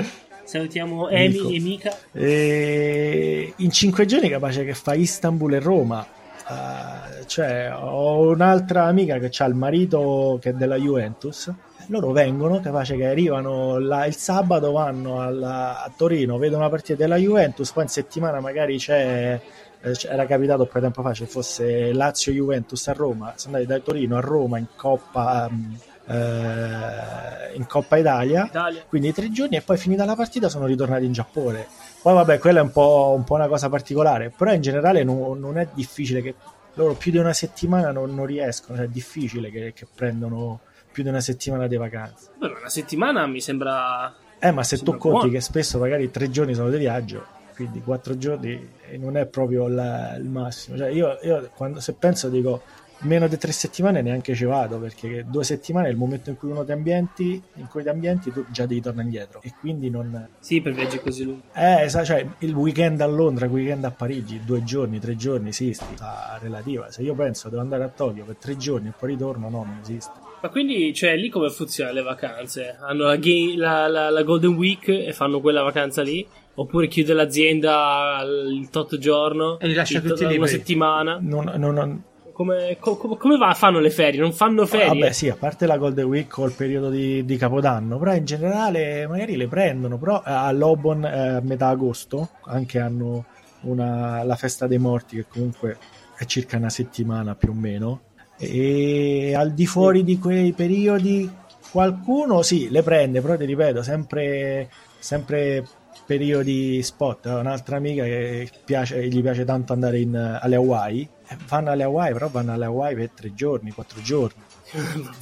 [0.51, 1.07] salutiamo.
[1.07, 1.97] Amy e Mika.
[2.11, 6.05] E in cinque giorni capace che fa Istanbul e Roma.
[6.51, 11.51] Eh, cioè, ho un'altra amica che ha il marito che è della Juventus.
[11.87, 16.97] Loro vengono, capace che arrivano là il sabato, vanno alla- a Torino, vedono una partita
[16.99, 19.39] della Juventus, poi in settimana magari c'è.
[19.83, 24.15] eh, Era capitato poco tempo fa, ci fosse Lazio-Juventus a Roma, sono andati da Torino
[24.15, 25.73] a Roma in Coppa, mm,
[26.07, 28.83] eh, in Coppa Italia Italia.
[28.87, 31.65] quindi tre giorni e poi finita la partita sono ritornati in Giappone.
[32.01, 35.39] Poi vabbè, quella è un po', un po' una cosa particolare, però in generale non,
[35.39, 36.33] non è difficile che
[36.73, 40.61] loro più di una settimana non, non riescono, cioè è difficile che, che prendono
[40.91, 42.31] più di una settimana di vacanza.
[42.37, 44.13] Beh, una settimana mi sembra.
[44.39, 45.29] Eh, ma se tu conti buono.
[45.31, 50.15] che spesso magari tre giorni sono di viaggio, quindi quattro giorni non è proprio la-
[50.15, 50.77] il massimo.
[50.77, 52.63] Cioè io, io quando, se penso dico
[53.01, 56.49] meno di tre settimane neanche ci vado, perché due settimane è il momento in cui
[56.51, 60.27] uno ti ambienti, in cui ti ambienti tu già devi tornare indietro e quindi non...
[60.39, 61.41] Sì, per viaggi così lunghi.
[61.53, 65.51] Eh, sa- cioè, il weekend a Londra, il weekend a Parigi, due giorni, tre giorni,
[65.51, 66.91] sì, sta relativa.
[66.91, 69.79] Se io penso devo andare a Tokyo per tre giorni e poi ritorno, no, non
[69.81, 70.11] esiste.
[70.41, 72.75] Ma quindi, cioè, lì come funzionano le vacanze?
[72.79, 76.25] Hanno la, ga- la- la- la Golden Week e fanno quella vacanza lì?
[76.55, 81.17] Oppure chiude l'azienda il tot giorno E li lascia tutti tot- una settimana?
[81.21, 82.03] Non, non- non-
[82.41, 83.53] Come, co- co- come va?
[83.53, 84.19] Fanno le ferie?
[84.19, 84.87] Non fanno ferie?
[84.87, 88.25] Vabbè, sì, a parte la Golden Week o il periodo di, di Capodanno, però in
[88.25, 93.25] generale magari le prendono, però eh, a Lobon eh, a metà agosto anche hanno
[93.61, 95.77] una- la festa dei morti che comunque
[96.17, 98.01] è circa una settimana più o meno
[98.39, 101.29] e al di fuori di quei periodi
[101.71, 105.63] qualcuno sì, le prende, però ti ripeto, sempre, sempre
[106.11, 107.25] periodi spot.
[107.27, 111.83] Ho un'altra amica che piace, gli piace tanto andare in, alle Hawaii, eh, vanno alle
[111.83, 114.41] Hawaii, però vanno alle Hawaii per tre giorni, quattro giorni.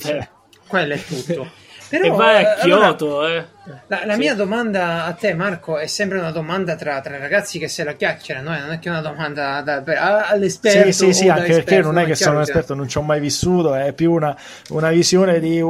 [0.02, 0.30] Vabbè.
[0.67, 1.47] Quello è tutto.
[1.89, 3.45] Però, e vai a eh, allora, Kyoto, eh.
[3.88, 4.19] La, la Sì.
[4.19, 7.93] mia domanda a te, Marco, è sempre una domanda tra, tra ragazzi che se la
[7.93, 10.91] chiacchierano, eh, non è che una domanda da- per- a- all'esperto.
[10.91, 13.02] Sì, sì, sì, da anche perché non è che sono un esperto, non ci ho
[13.02, 14.38] mai vissuto, è più una,
[14.69, 15.63] una visione di,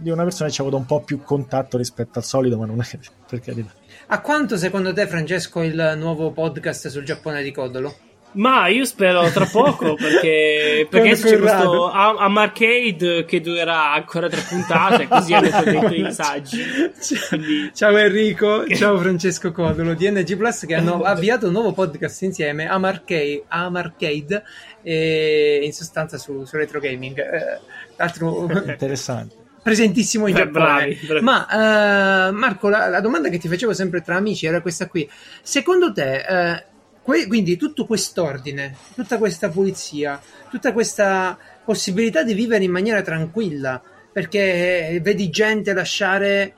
[0.00, 2.66] di una persona che ci ha avuto un po' più contatto rispetto al solito, ma
[2.66, 3.70] non è per carità.
[4.12, 7.94] A quanto secondo te, Francesco, il nuovo podcast sul Giappone di Codolo?
[8.32, 14.40] Ma io spero tra poco perché, perché c'è questo Am- Amarcade che durerà ancora tre
[14.48, 16.58] puntate, così hanno detto i saggi.
[17.28, 22.22] Quindi- Ciao Enrico, ciao Francesco Codolo di NG Plus che hanno avviato un nuovo podcast
[22.22, 24.42] insieme, Amarcade, Amarcade
[24.82, 27.16] e in sostanza su, su retro gaming.
[27.16, 27.60] Eh,
[27.94, 29.39] tra l'altro Interessante.
[29.62, 30.64] Presentissimo in Beh, Giappone.
[30.64, 31.24] bravi, bravi.
[31.24, 35.08] Ma eh, Marco, la, la domanda che ti facevo sempre tra amici era questa qui.
[35.42, 36.64] Secondo te, eh,
[37.02, 40.20] que- quindi tutto quest'ordine, tutta questa pulizia,
[40.50, 43.80] tutta questa possibilità di vivere in maniera tranquilla,
[44.12, 46.54] perché vedi gente lasciare,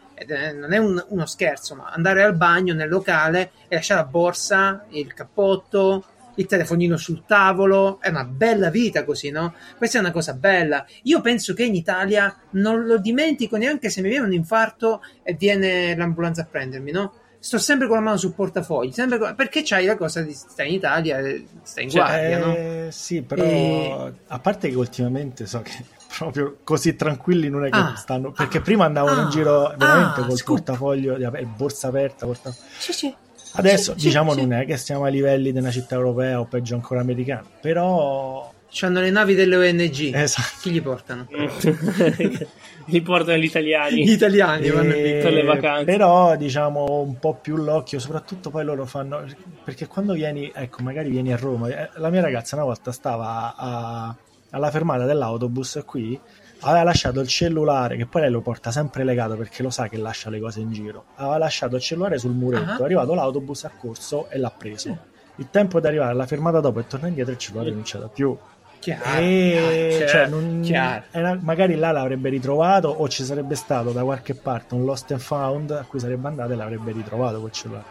[0.54, 4.84] non è un- uno scherzo, ma andare al bagno nel locale e lasciare la borsa,
[4.90, 6.04] il cappotto,
[6.34, 9.54] il telefonino sul tavolo, è una bella vita così, no?
[9.76, 10.84] Questa è una cosa bella.
[11.02, 15.34] Io penso che in Italia non lo dimentico neanche se mi viene un infarto e
[15.34, 17.14] viene l'ambulanza a prendermi, no?
[17.38, 20.68] Sto sempre con la mano sul portafogli, sempre con- perché c'hai la cosa di stai
[20.68, 22.52] in Italia, e stai in Cioè, guardia, no?
[22.54, 25.72] eh, Sì, però E- a parte che ultimamente so che
[26.16, 29.74] proprio così tranquilli non è che Ah, stanno, perché ah, prima andavano in ah, giro
[29.76, 30.56] veramente ah, col scoop.
[30.58, 31.16] portafoglio,
[31.56, 33.14] borsa aperta, porta- Sì, sì.
[33.54, 36.44] Adesso Sì, diciamo sì, non è che stiamo ai livelli di una città europea o
[36.46, 40.14] peggio ancora americana, però C'hanno le navi delle ONG.
[40.14, 40.58] esatto.
[40.62, 41.26] Chi li portano?
[42.86, 44.04] Li portano gli italiani.
[44.04, 45.18] Gli italiani vanno lì.
[45.20, 45.84] Per le vacanze.
[45.84, 49.24] Però diciamo un po' più l'occhio, soprattutto poi loro fanno
[49.64, 51.68] perché quando vieni, ecco, magari vieni a Roma.
[51.68, 54.14] eh, La mia ragazza una volta stava a-
[54.50, 56.18] alla fermata dell'autobus qui,
[56.62, 59.96] aveva lasciato il cellulare, che poi lei lo porta sempre legato perché lo sa che
[59.96, 61.04] lascia le cose in giro.
[61.16, 62.78] Aveva lasciato il cellulare sul muretto, Ah.
[62.78, 64.96] è arrivato l'autobus, ha corso e l'ha preso.
[65.36, 68.36] Il tempo di arrivare alla fermata dopo e tornare indietro il cellulare non c'era più.
[68.78, 71.04] Chiaro, e chiaro, cioè, non- chiaro.
[71.12, 75.20] era- magari là l'avrebbe ritrovato o ci sarebbe stato da qualche parte un lost and
[75.20, 77.84] found a cui sarebbe andato e l'avrebbe ritrovato quel cellulare.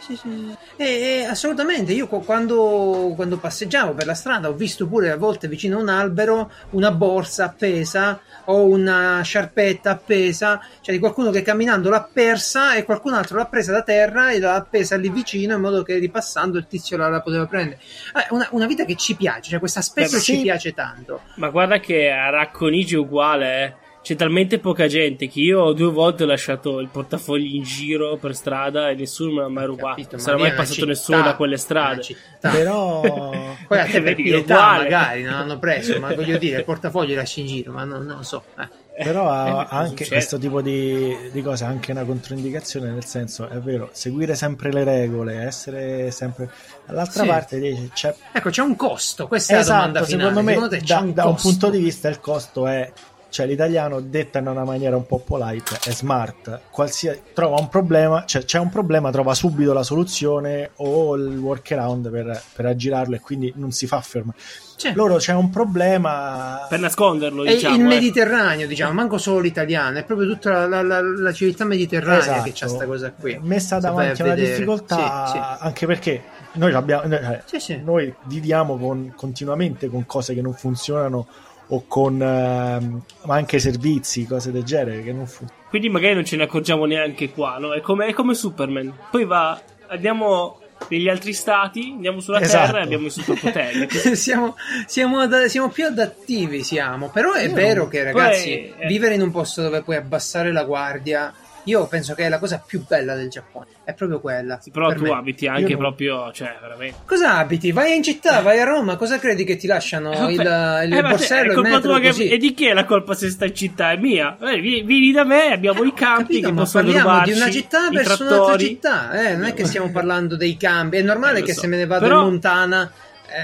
[0.00, 0.56] Sì, sì.
[0.76, 5.16] Eh, eh, assolutamente, io qu- quando, quando passeggiavo per la strada ho visto pure a
[5.16, 11.30] volte vicino a un albero una borsa appesa o una sciarpetta appesa, cioè di qualcuno
[11.30, 15.10] che camminando l'ha persa e qualcun altro l'ha presa da terra e l'ha appesa lì
[15.10, 17.80] vicino in modo che ripassando il tizio la, la poteva prendere.
[18.14, 20.42] Eh, una, una vita che ci piace, cioè questo aspetto Beh, ci sì.
[20.42, 21.20] piace tanto.
[21.36, 23.88] Ma guarda che a Racconigi è uguale, eh.
[24.02, 28.34] C'è talmente poca gente che io due volte ho lasciato il portafogli in giro per
[28.34, 29.88] strada e nessuno me l'ha mai rubato.
[29.90, 32.02] Capito, Non sarà mai passato città, nessuno da quelle strade.
[32.40, 33.00] Però
[33.68, 37.40] Poi a te per pietà magari non hanno preso, ma voglio dire, il portafoglio lasci
[37.40, 38.42] in giro, ma non, non lo so.
[38.58, 38.88] eh.
[39.04, 40.10] Però ha Eh, anche succede.
[40.10, 44.72] questo tipo di, di cose ha anche una controindicazione, nel senso, è vero, seguire sempre
[44.72, 46.50] le regole, essere sempre...
[46.86, 47.28] Dall'altra Sì.
[47.28, 48.14] parte dici, c'è...
[48.32, 50.28] Ecco, c'è un costo, questa è la Esatto, domanda finale.
[50.34, 52.90] secondo me da, da un punto di vista il costo è...
[53.30, 56.60] Cioè l'italiano, detta in una maniera un po' polite, è smart.
[56.70, 62.10] Qualsiasi, trova un problema, cioè c'è un problema, trova subito la soluzione o il workaround
[62.10, 64.36] per, per aggirarlo e quindi non si fa fermare.
[64.76, 64.92] C'è.
[64.94, 66.66] Loro c'è un problema...
[66.68, 67.74] Per nasconderlo, È diciamo.
[67.76, 67.84] il eh.
[67.84, 72.42] Mediterraneo, diciamo, manco solo l'italiano, è proprio tutta la, la- la- la civiltà mediterranea Esatto.
[72.44, 73.38] che c'ha sta cosa qui.
[73.42, 74.54] messa davanti a una vedere.
[74.54, 75.38] difficoltà Sì, sì.
[75.64, 77.80] anche perché noi, l'abbiamo- noi, eh, Sì, sì.
[77.82, 81.26] noi viviamo con- continuamente con cose che non funzionano
[81.72, 85.68] o con ma anche servizi, cose del genere che non funzionano.
[85.68, 87.72] Quindi magari non ce ne accorgiamo neanche qua, no?
[87.72, 88.92] È come, è come Superman.
[89.10, 92.66] Poi va, andiamo negli altri stati, andiamo sulla Esatto.
[92.66, 93.88] Terra e abbiamo i superpoteri.
[94.16, 94.56] siamo,
[94.86, 97.08] siamo, ad- siamo più adattivi, siamo.
[97.10, 98.86] Però è Io vero non- che, ragazzi, Poi, eh.
[98.88, 101.32] vivere in un posto dove puoi abbassare la guardia,
[101.64, 103.66] io penso che è la cosa più bella del Giappone.
[103.84, 104.58] È proprio quella.
[104.60, 105.10] Sì, però per tu me.
[105.10, 106.98] abiti anche Io non- proprio, cioè, veramente.
[107.04, 107.72] Cosa abiti?
[107.72, 111.02] Vai in città, vai a Roma, cosa credi che ti lasciano Eh, il, il Eh,
[111.02, 112.28] ma borsello, è colpa tua che-?
[112.30, 113.90] E di chi è la colpa se stai in città?
[113.92, 114.36] È mia.
[114.40, 117.38] Eh, vi- vieni da me, abbiamo i campi Capito, che ma possono parliamo rubarci, di
[117.40, 120.96] una città verso un'altra città, eh, non è che stiamo parlando dei cambi.
[120.98, 121.60] È normale Eh, che so.
[121.60, 122.92] se me ne vado Però- in Montana,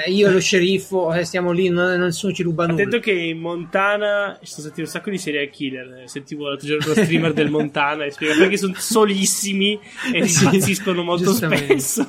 [0.07, 2.75] eh, io e lo sceriffo, eh, stiamo lì, non, nessuno ci ruba nulla.
[2.81, 6.03] Attento che in Montana ci sono stati un sacco di serial killer.
[6.03, 9.79] Eh, Sentivo l'altro giorno lo streamer del Montana e spiega perché sono solissimi
[10.13, 12.09] e Sì, impazziscono molto spesso.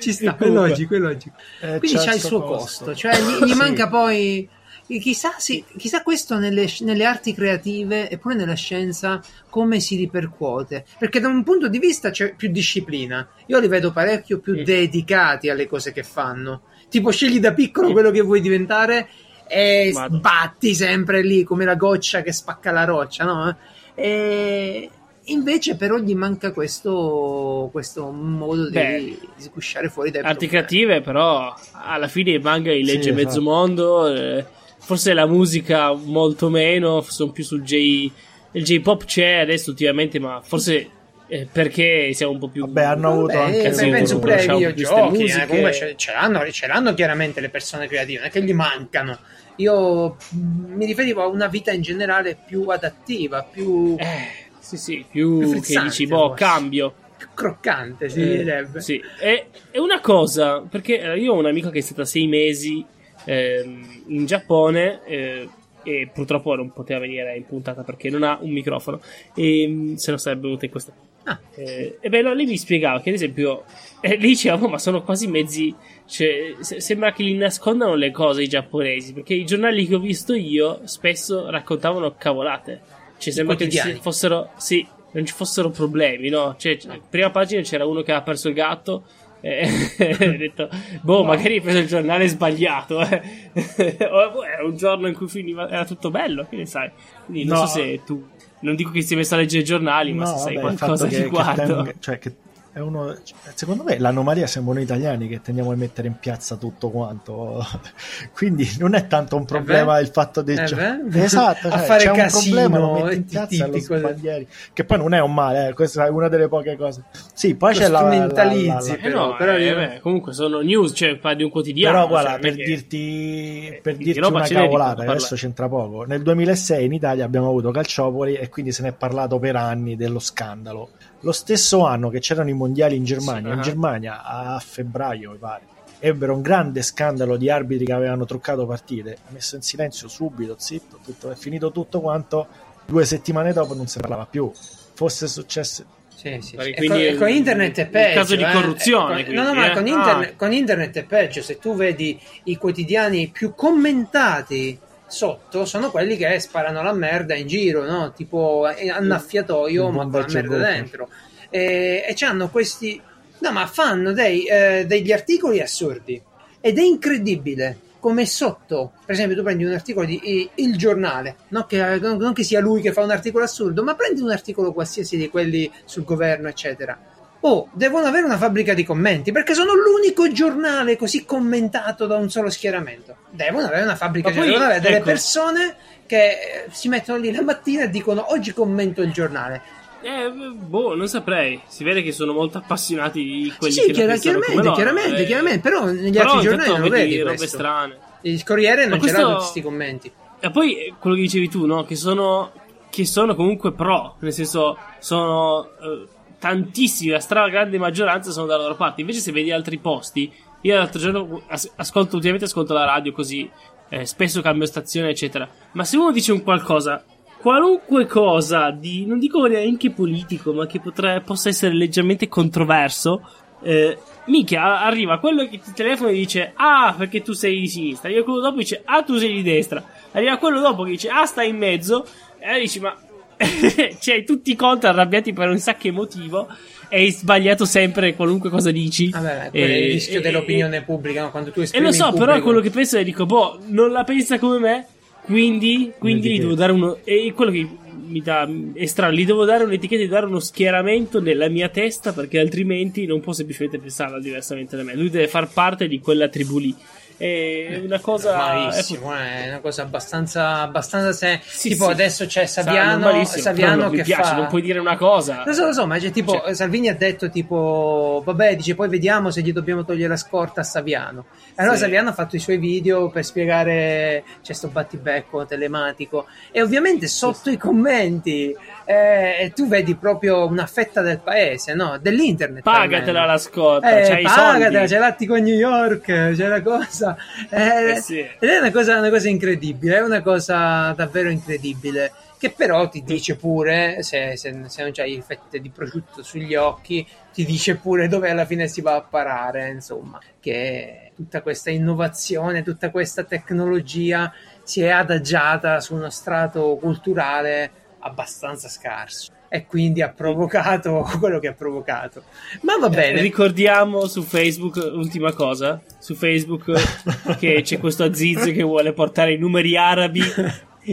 [0.00, 1.36] Ci sta, è logico, è logico.
[1.60, 2.84] Eh, Quindi c'ha il suo suo costo.
[2.86, 3.56] costo, cioè gli, gli Sì.
[3.56, 4.48] manca poi.
[4.98, 10.84] Chissà, sì, chissà questo nelle, nelle arti creative e pure nella scienza come si ripercuote.
[10.98, 13.28] Perché da un punto di vista c'è più disciplina.
[13.46, 14.62] Io li vedo parecchio più Mm.
[14.64, 16.62] dedicati alle cose che fanno.
[16.88, 19.08] Tipo, scegli da piccolo quello che vuoi diventare
[19.46, 20.20] e Madonna.
[20.20, 23.56] batti sempre lì come la goccia che spacca la roccia, no?
[23.94, 24.90] E
[25.24, 28.98] invece, però, gli manca questo, questo modo di, Beh,
[29.36, 30.66] di sgusciare fuori dai Arti problemi.
[30.66, 33.42] creative, però, alla fine i manga li legge Sì, mezzo esatto.
[33.42, 34.06] mondo.
[34.14, 34.44] eh,
[34.80, 37.00] forse la musica molto meno.
[37.02, 38.10] Sono più sul J.
[38.52, 40.88] Il J-pop c'è adesso ultimamente, ma forse
[41.28, 42.66] eh, perché siamo un po' più.
[42.66, 46.12] Vabbè, hanno avuto Vabbè, anche eh, sì, penso pure ai videogiochi, eh, comunque ce, ce
[46.12, 49.16] l'hanno, ce l'hanno chiaramente le persone creative, non è che gli mancano.
[49.56, 55.38] Io mi riferivo a una vita in generale più adattiva, più, Eh, sì, sì, più,
[55.38, 56.44] Più che dici, boh, forse.
[56.44, 56.94] cambio.
[57.16, 58.80] più croccante, si Eh, direbbe.
[58.80, 59.00] sì.
[59.20, 62.84] E, e una cosa, perché io ho un'amica che è stata sei mesi
[63.24, 65.48] ehm, in Giappone eh,
[65.82, 69.00] e purtroppo non poteva venire in puntata perché non ha un microfono,
[69.34, 70.92] e, mm, se no sarebbe venuta in questa.
[71.24, 71.38] Ah.
[71.54, 73.64] Eh, e beh, no, lei mi spiegava che ad esempio
[74.00, 75.74] eh, lei diceva, "Oh, ma sono quasi mezzi.
[76.06, 79.12] Cioè, se- sembra che li nascondano le cose i giapponesi.
[79.12, 82.80] Perché i giornali che ho visto io spesso raccontavano cavolate.
[83.18, 84.50] Cioè, sembra che ci fossero.
[84.56, 86.56] Sì, non ci fossero problemi, no?
[86.58, 86.78] Cioè,
[87.08, 89.04] prima pagina c'era uno che aveva perso il gatto.
[89.40, 89.68] E
[90.20, 90.68] ho detto,
[91.02, 93.00] boh, magari hai preso il giornale sbagliato.
[93.00, 93.22] Eh.
[93.98, 96.90] Boh, era un giorno in cui finiva, era tutto bello, che ne sai?
[97.24, 97.66] Quindi non No.
[97.66, 98.26] so se tu.
[98.60, 100.74] Non dico che si è messo a leggere i giornali, ma No, se sai vabbè,
[100.76, 101.62] qualcosa che, che riguardo.
[101.76, 102.34] tenga- cioè, che
[102.80, 103.16] uno,
[103.54, 107.64] secondo me l'anomalia siamo noi italiani che tendiamo a mettere in piazza tutto quanto
[108.34, 110.04] quindi non è tanto un problema vero?
[110.04, 110.76] il fatto di È gio-
[111.12, 113.96] esatto A cioè, fare c'è casino, un problema lo metti in piazza lo tipico.
[113.96, 117.54] sbandieri che poi non è un male eh, questa è una delle poche cose sì
[117.54, 118.98] poi c'è la, strumentalizzi.
[119.00, 121.94] Eh no, Però eh, beh, comunque sono news, cioè di un quotidiano.
[121.94, 125.34] però guarda, cioè, non è per che- dirti, per di dirti una cavolata, che adesso
[125.36, 129.38] c'entra poco, nel 2006 in Italia abbiamo avuto Calciopoli e quindi se ne è parlato
[129.38, 130.90] per anni dello scandalo.
[131.20, 133.62] Lo stesso anno che c'erano i mondiali in Germania, Sì, in ah.
[133.62, 135.62] Germania a febbraio mi pare,
[135.98, 140.56] ebbero un grande scandalo di arbitri che avevano truccato partite, ha messo in silenzio subito,
[140.58, 142.46] zitto, tutto, è finito tutto quanto,
[142.86, 144.50] due settimane dopo non si parlava più.
[144.52, 146.86] Fosse successo Sì, sì, sì.
[146.86, 148.08] Con, con, internet è peggio.
[148.08, 148.52] Un caso di eh.
[148.52, 149.20] corruzione.
[149.20, 149.74] Eh, con, no, no, ma eh?
[149.74, 150.36] con, internet, ah.
[150.36, 151.42] con internet è peggio.
[151.42, 154.78] Se tu vedi i quotidiani più commentati
[155.10, 158.12] sotto sono quelli che sparano la merda in giro, no?
[158.12, 161.08] Tipo annaffiatoio, ma con la merda dentro.
[161.50, 163.00] E, e hanno questi.
[163.38, 166.20] No, ma fanno dei, eh, degli articoli assurdi.
[166.60, 171.66] Ed è incredibile come sotto, per esempio, tu prendi un articolo di Il Giornale, non
[171.66, 175.16] che, non che, sia lui che fa un articolo assurdo, ma prendi un articolo qualsiasi
[175.16, 176.98] di quelli sul governo, eccetera.
[177.42, 182.28] Oh, devono avere una fabbrica di commenti perché sono l'unico giornale così commentato da un
[182.28, 183.16] solo schieramento.
[183.30, 184.92] Devono avere una fabbrica, di commenti, devono avere ecco.
[184.92, 189.62] delle persone che eh, si mettono lì la mattina e dicono oggi commento il giornale.
[190.02, 191.60] Eh, boh, non saprei.
[191.66, 195.26] Si vede che sono molto appassionati di quelli sì, che chiar- chiaramente, no, chiaramente, eh,
[195.26, 197.56] chiaramente, però negli però altri giornali non vedi robe questo.
[197.56, 197.98] strane.
[198.22, 199.16] Il Corriere non questo...
[199.16, 200.12] ce l'ha tutti questi commenti.
[200.40, 201.84] E poi eh, quello che dicevi tu, no?
[201.84, 202.52] Che sono,
[202.90, 206.06] che sono comunque pro, nel senso, sono eh,
[206.40, 209.02] tantissimi, la stragrande maggioranza sono dalla loro parte.
[209.02, 213.48] Invece, se vedi altri posti, io l'altro giorno as- ascolto, ultimamente ascolto la radio così,
[213.90, 215.48] eh, spesso cambio stazione, eccetera.
[215.72, 217.04] Ma se uno dice un qualcosa
[217.40, 223.26] qualunque cosa di, non dico neanche politico, ma che potrebbe, possa essere leggermente controverso,
[223.62, 228.08] eh, mica arriva quello che ti telefona e dice ah perché tu sei di sinistra,
[228.08, 231.24] arriva quello dopo dice ah tu sei di destra, arriva quello dopo che dice ah
[231.24, 232.06] stai in mezzo,
[232.38, 232.94] e dici ma
[234.00, 236.48] cioè tutti contro arrabbiati per un sacco motivo
[236.88, 239.10] e hai sbagliato sempre qualunque cosa dici.
[239.10, 241.30] Vabbè, è il rischio e, dell'opinione e, pubblica, no?
[241.30, 242.24] quando tu esprimi E lo so, pubblico...
[242.26, 244.86] però quello che penso è dico, boh, non la pensa come me,
[245.22, 246.98] quindi, quindi gli devo dare uno.
[247.04, 247.68] E quello che
[248.06, 252.12] mi dà è strano, gli devo dare un'etichetta di dare uno schieramento nella mia testa
[252.12, 254.94] perché altrimenti non può semplicemente pensarla diversamente da me.
[254.94, 256.74] Lui deve far parte di quella tribù lì.
[257.20, 258.34] È una cosa.
[258.34, 260.60] Malissimo, è, una cosa abbastanza.
[260.62, 261.40] abbastanza se...
[261.44, 261.90] Sì, tipo sì.
[261.90, 264.36] adesso c'è Saviano, Saviano non che mi piace, fa...
[264.36, 265.42] non puoi dire una cosa.
[265.44, 268.88] Lo so, lo so, ma c'è tipo Cioè- Salvini ha detto tipo vabbè, dice poi
[268.88, 271.26] vediamo se gli dobbiamo togliere la scorta a Saviano.
[271.56, 271.82] Allora Sì.
[271.82, 277.50] Saviano ha fatto i suoi video per spiegare c'è sto battibecco telematico e ovviamente sotto
[277.50, 278.56] i commenti
[278.86, 281.98] eh, tu vedi proprio una fetta del paese, no?
[282.00, 282.62] Dell'internet.
[282.62, 283.26] Pagatela almeno.
[283.26, 287.09] la scorta, Eh, i pagatela, c'è l'attico a New York, c'è la cosa.
[287.50, 288.18] Eh, Eh sì.
[288.18, 292.12] Ed è una cosa, una cosa incredibile, è una cosa davvero incredibile.
[292.38, 297.06] Che però ti dice pure, se, se, se non c'hai fette di prosciutto sugli occhi,
[297.34, 300.18] ti dice pure dove alla fine si va a parare, insomma.
[300.40, 308.68] Che tutta questa innovazione, tutta questa tecnologia si è adagiata su uno strato culturale abbastanza
[308.68, 309.32] scarso.
[309.52, 312.22] E quindi ha provocato quello che ha provocato.
[312.62, 313.18] Ma va bene.
[313.18, 316.70] Eh, Ricordiamo su Facebook, ultima cosa, su Facebook
[317.36, 320.22] che c'è questo Aziz che vuole portare i numeri arabi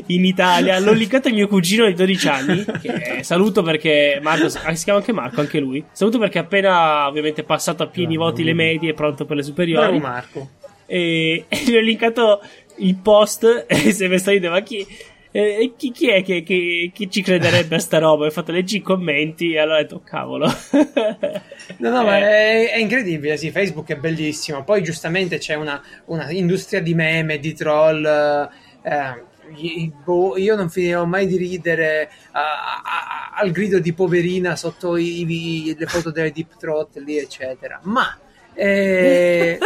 [0.08, 0.80] in Italia.
[0.80, 5.00] L'ho linkato a mio cugino di 12 anni, che saluto perché Marco, ah, si chiama
[5.00, 5.84] anche Marco, anche lui.
[5.92, 9.36] Saluto perché ha appena ovviamente passato a pieni Bravo, voti le medie, è pronto per
[9.38, 10.00] le superiori.
[10.00, 10.50] Bravo Marco.
[10.88, 12.42] e, e gli ho linkato
[12.78, 14.86] il post e è messo a ridere, ma chi,
[15.42, 18.26] eh, chi, chi è che, che- che ci crederebbe a sta roba?
[18.26, 20.48] Ho fatto leggi i commenti e allora ho detto, "Oh, cavolo.
[21.80, 24.64] No, no, ma Eh, è, è incredibile, sì, Facebook è bellissimo.
[24.64, 28.06] Poi giustamente c'è una, una industria di meme, di troll.
[28.84, 29.26] eh,
[30.04, 34.96] boh, io non finirò mai di ridere a- a- a- al grido di poverina sotto
[34.98, 35.22] i-
[35.70, 37.80] i- le foto delle deep throat lì, eccetera.
[37.84, 38.18] Ma
[38.58, 39.60] eh,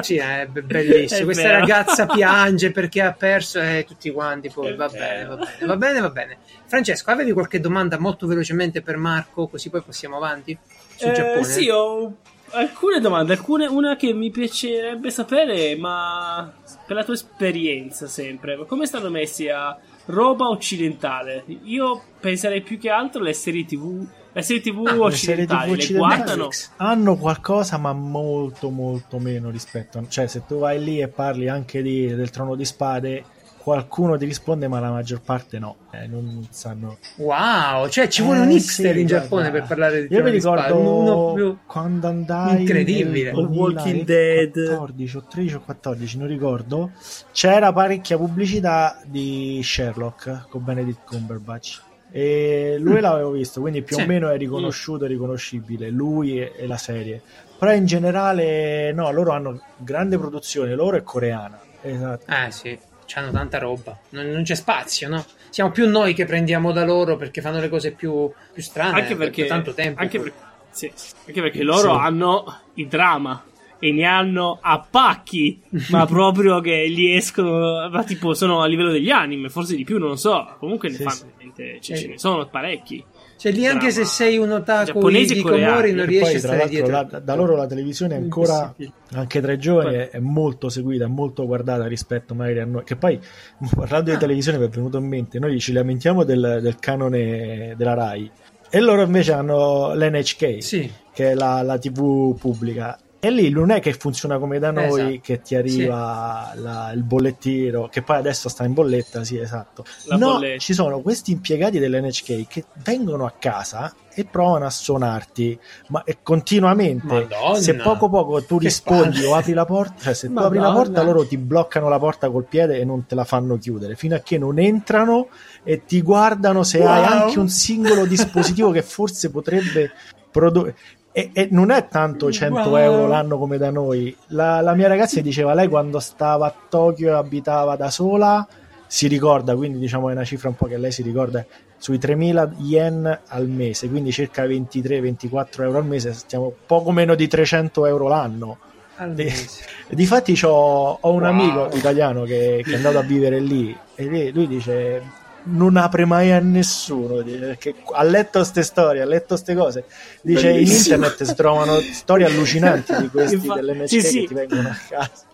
[0.00, 1.20] sì, è be- bellissimo.
[1.20, 1.58] È Questa vero.
[1.60, 4.48] ragazza piange perché ha perso e tutti quanti.
[4.50, 6.38] Poi va bene, va bene, va bene, va bene.
[6.66, 9.48] Francesco, avevi qualche domanda molto velocemente per Marco?
[9.48, 10.56] Così poi passiamo avanti
[10.96, 11.44] sul Eh, Giappone.
[11.44, 12.14] sì, ho
[12.50, 13.32] alcune domande.
[13.32, 16.52] Alcune, una che mi piacerebbe sapere, ma
[16.86, 21.44] per la tua esperienza sempre, come stanno messi a roba occidentale?
[21.64, 24.06] Io penserei più che altro alle serie TV.
[24.32, 26.48] Le serie TV Le serie TV occidentali le guardano?
[26.76, 30.04] hanno qualcosa, ma molto, molto meno rispetto a.
[30.06, 33.24] Cioè, se tu vai lì e parli anche di- del trono di spade,
[33.56, 35.76] qualcuno ti risponde, ma la maggior parte no.
[35.90, 36.98] Eh, non sanno.
[37.16, 39.22] Wow, cioè ci vuole Eh, un hipster sì, in guarda.
[39.24, 43.32] Giappone per parlare di Io mi ricordo uno più quando andai Incredibile.
[43.32, 44.52] nel Walking Dead.
[44.52, 46.90] 2014 o 13 o 14, non ricordo.
[47.32, 51.80] C'era parecchia pubblicità di Sherlock con Benedict Cumberbatch.
[52.10, 54.02] E lui l'avevo visto, quindi più Sì.
[54.02, 57.20] o meno è riconosciuto e riconoscibile lui e, e la serie.
[57.58, 61.60] Però in generale, no, loro hanno grande produzione, loro è coreana.
[61.82, 62.24] Esatto.
[62.32, 62.78] Eh sì,
[63.14, 65.24] hanno tanta roba, non, non c'è spazio, no?
[65.50, 69.16] Siamo più noi che prendiamo da loro perché fanno le cose più, più strane Anche
[69.16, 70.00] perché, per tanto tempo.
[70.00, 70.32] anche, per-
[70.70, 70.92] sì,
[71.26, 71.98] anche perché loro Sì.
[72.00, 73.42] hanno il dramma.
[73.80, 75.60] E ne hanno a pacchi,
[75.90, 79.98] ma proprio che gli escono, ma tipo sono a livello degli anime, forse di più,
[79.98, 80.46] non lo so.
[80.58, 81.24] Comunque ne Sì, fanno, sì.
[81.26, 82.00] veramente, cioè, Eh.
[82.00, 83.04] ce ne sono parecchi.
[83.38, 86.56] Cioè lì anche se sei un otaku di Komori non riesci a poi, tra stare
[86.58, 86.90] l'altro, dietro.
[86.90, 88.74] la- da loro la televisione è ancora,
[89.12, 92.64] anche tra i giovani, Poi- è, è molto seguita, è molto guardata rispetto magari a
[92.64, 92.82] noi.
[92.82, 93.16] Che poi,
[93.76, 94.14] parlando Ah.
[94.14, 98.28] di televisione, mi è venuto in mente, noi ci lamentiamo del, del canone della RAI
[98.70, 102.98] e loro invece hanno l'NHK, Sì, che è la, la TV pubblica.
[103.20, 105.18] E lì non è che funziona come da noi, Esatto.
[105.22, 109.84] che ti arriva la- il bollettino, che poi adesso sta in bolletta, sì, esatto.
[110.04, 110.58] La no, bolletta.
[110.60, 115.58] ci sono questi impiegati dell'NHK che vengono a casa e provano a suonarti,
[115.88, 117.06] ma e continuamente.
[117.06, 117.58] Madonna.
[117.58, 119.26] Se poco poco tu Che rispondi palle.
[119.26, 120.84] o apri la porta, cioè se tu apri la Madonna.
[120.84, 124.14] porta loro ti bloccano la porta col piede e non te la fanno chiudere, fino
[124.14, 125.26] a che non entrano
[125.64, 127.22] e ti guardano se hai Wow.
[127.22, 129.90] anche un singolo dispositivo che forse potrebbe
[130.30, 130.76] produrre.
[131.18, 132.76] E, e non è tanto 100 Wow.
[132.76, 134.14] euro l'anno come da noi.
[134.28, 138.46] La, la mia ragazza diceva lei quando stava a Tokyo e abitava da sola
[138.86, 141.44] si ricorda, quindi diciamo è una cifra un po' che lei si ricorda
[141.76, 147.26] sui 3.000 yen al mese, quindi circa 23-24 euro al mese, stiamo poco meno di
[147.26, 148.58] 300 euro l'anno.
[148.96, 149.64] al Di- mese.
[149.88, 151.28] Difatti c'ho, ho un Wow.
[151.30, 155.02] amico italiano che, che è andato a vivere lì e lui, lui dice
[155.44, 159.84] non apre mai a nessuno perché ha letto queste storie, ha letto queste cose
[160.22, 160.96] dice Bellissimo.
[160.96, 164.20] in internet si trovano storie allucinanti di questi Infa- dell'NHK sì, sì.
[164.20, 165.26] che ti vengono a casa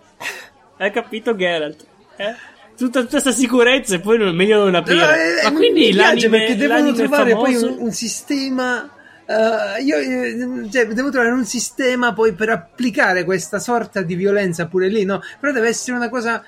[0.77, 1.85] Hai capito, Geralt?
[2.17, 2.35] Eh?
[2.77, 5.39] Tutta questa sicurezza e poi non, meglio non aprire.
[5.41, 7.61] Eh, Ma mi quindi l'anime, perché devono l'anime trovare famoso...
[7.67, 8.91] poi un, un sistema.
[9.25, 14.67] eh, io eh, cioè, devo trovare un sistema poi per applicare questa sorta di violenza
[14.67, 15.21] pure lì, no?
[15.39, 16.47] Però deve essere una cosa eh,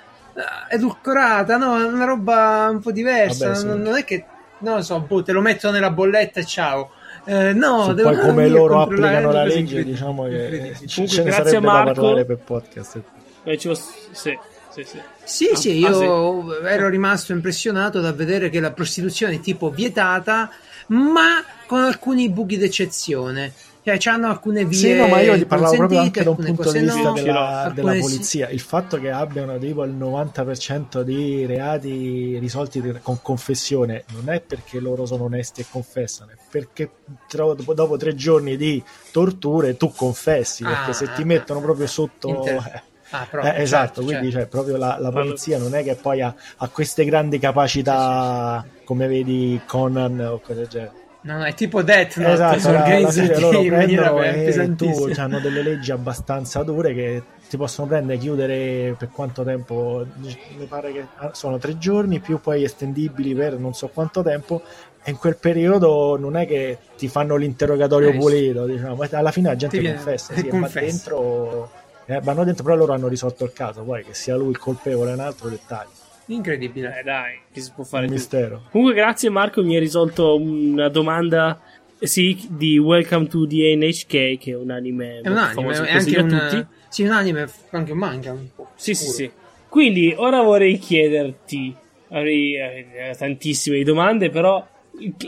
[0.69, 1.75] edulcorata, no?
[1.87, 3.47] Una roba un po' diversa.
[3.49, 3.67] Vabbè, sì.
[3.67, 4.25] non, non è che,
[4.59, 6.91] non lo so, boh, te lo metto nella bolletta e ciao.
[7.25, 10.87] Eh, no, Su devo poi come loro applicano la legge diciamo che Incredibili.
[10.89, 11.93] ce ne grazie sarebbe a da Marco.
[12.01, 13.01] parlare per podcast
[13.43, 14.39] Eh, ci posso- Sì,
[14.71, 15.01] sì, sì.
[15.25, 19.71] Sì, Ah, sì, ah, io ero rimasto impressionato da vedere che la prostituzione è tipo
[19.71, 20.49] vietata,
[20.89, 23.53] ma con alcuni buchi d'eccezione.
[23.99, 24.77] Cioè, hanno alcune vie.
[24.77, 27.71] Sì, no, ma io ti parlavo proprio anche da un punto di vista no, della,
[27.73, 28.01] della sì.
[28.01, 28.49] polizia.
[28.49, 34.81] Il fatto che abbiano tipo il 90% dei reati risolti con confessione non è perché
[34.81, 36.91] loro sono onesti e confessano, è perché
[37.31, 38.83] dopo, dopo tre giorni di
[39.13, 41.63] torture tu confessi, perché Ah, se ti ah, mettono ah.
[41.63, 42.45] proprio sotto...
[42.45, 44.39] Eh, Ah, proprio, eh, esatto, certo, quindi certo.
[44.39, 49.07] cioè, proprio la, la polizia non è che poi ha, ha queste grandi capacità come
[49.07, 51.06] vedi Conan o cose del genere.
[51.27, 54.45] No, no, è tipo Death Note, Esatto, alla organizzati fine loro in maniera e tu
[54.45, 55.23] pesantissima.
[55.25, 60.65] hanno delle leggi abbastanza dure che ti possono prendere e chiudere per quanto tempo mi
[60.67, 64.63] pare che sono tre giorni più poi estendibili per non so quanto tempo
[65.03, 69.49] e in quel periodo non è che ti fanno l'interrogatorio Eh, pulito diciamo alla fine
[69.49, 70.81] la gente viene- confessa eh, sì, confessa.
[70.81, 71.71] dentro
[72.07, 75.11] eh, vanno dentro però loro hanno risolto il caso poi che sia lui il colpevole
[75.11, 75.91] è un altro dettaglio
[76.29, 76.99] Incredibile.
[77.01, 78.21] Eh, dai, che si può fare un tutto.
[78.21, 81.61] mistero Comunque, grazie Marco, mi hai risolto una domanda.
[81.99, 84.09] eh, Sì, di Welcome to the NHK,
[84.39, 85.21] che è un anime.
[85.23, 86.67] È un molto anime, famoso, è anche un, tutti.
[86.89, 88.71] sì, un anime, anche un manga un po'.
[88.75, 89.17] Sì, sì, sicuro.
[89.17, 89.31] sì.
[89.69, 91.75] Quindi, ora vorrei chiederti.
[92.09, 94.67] Avrei eh, tantissime domande, però.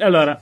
[0.01, 0.41] Allora,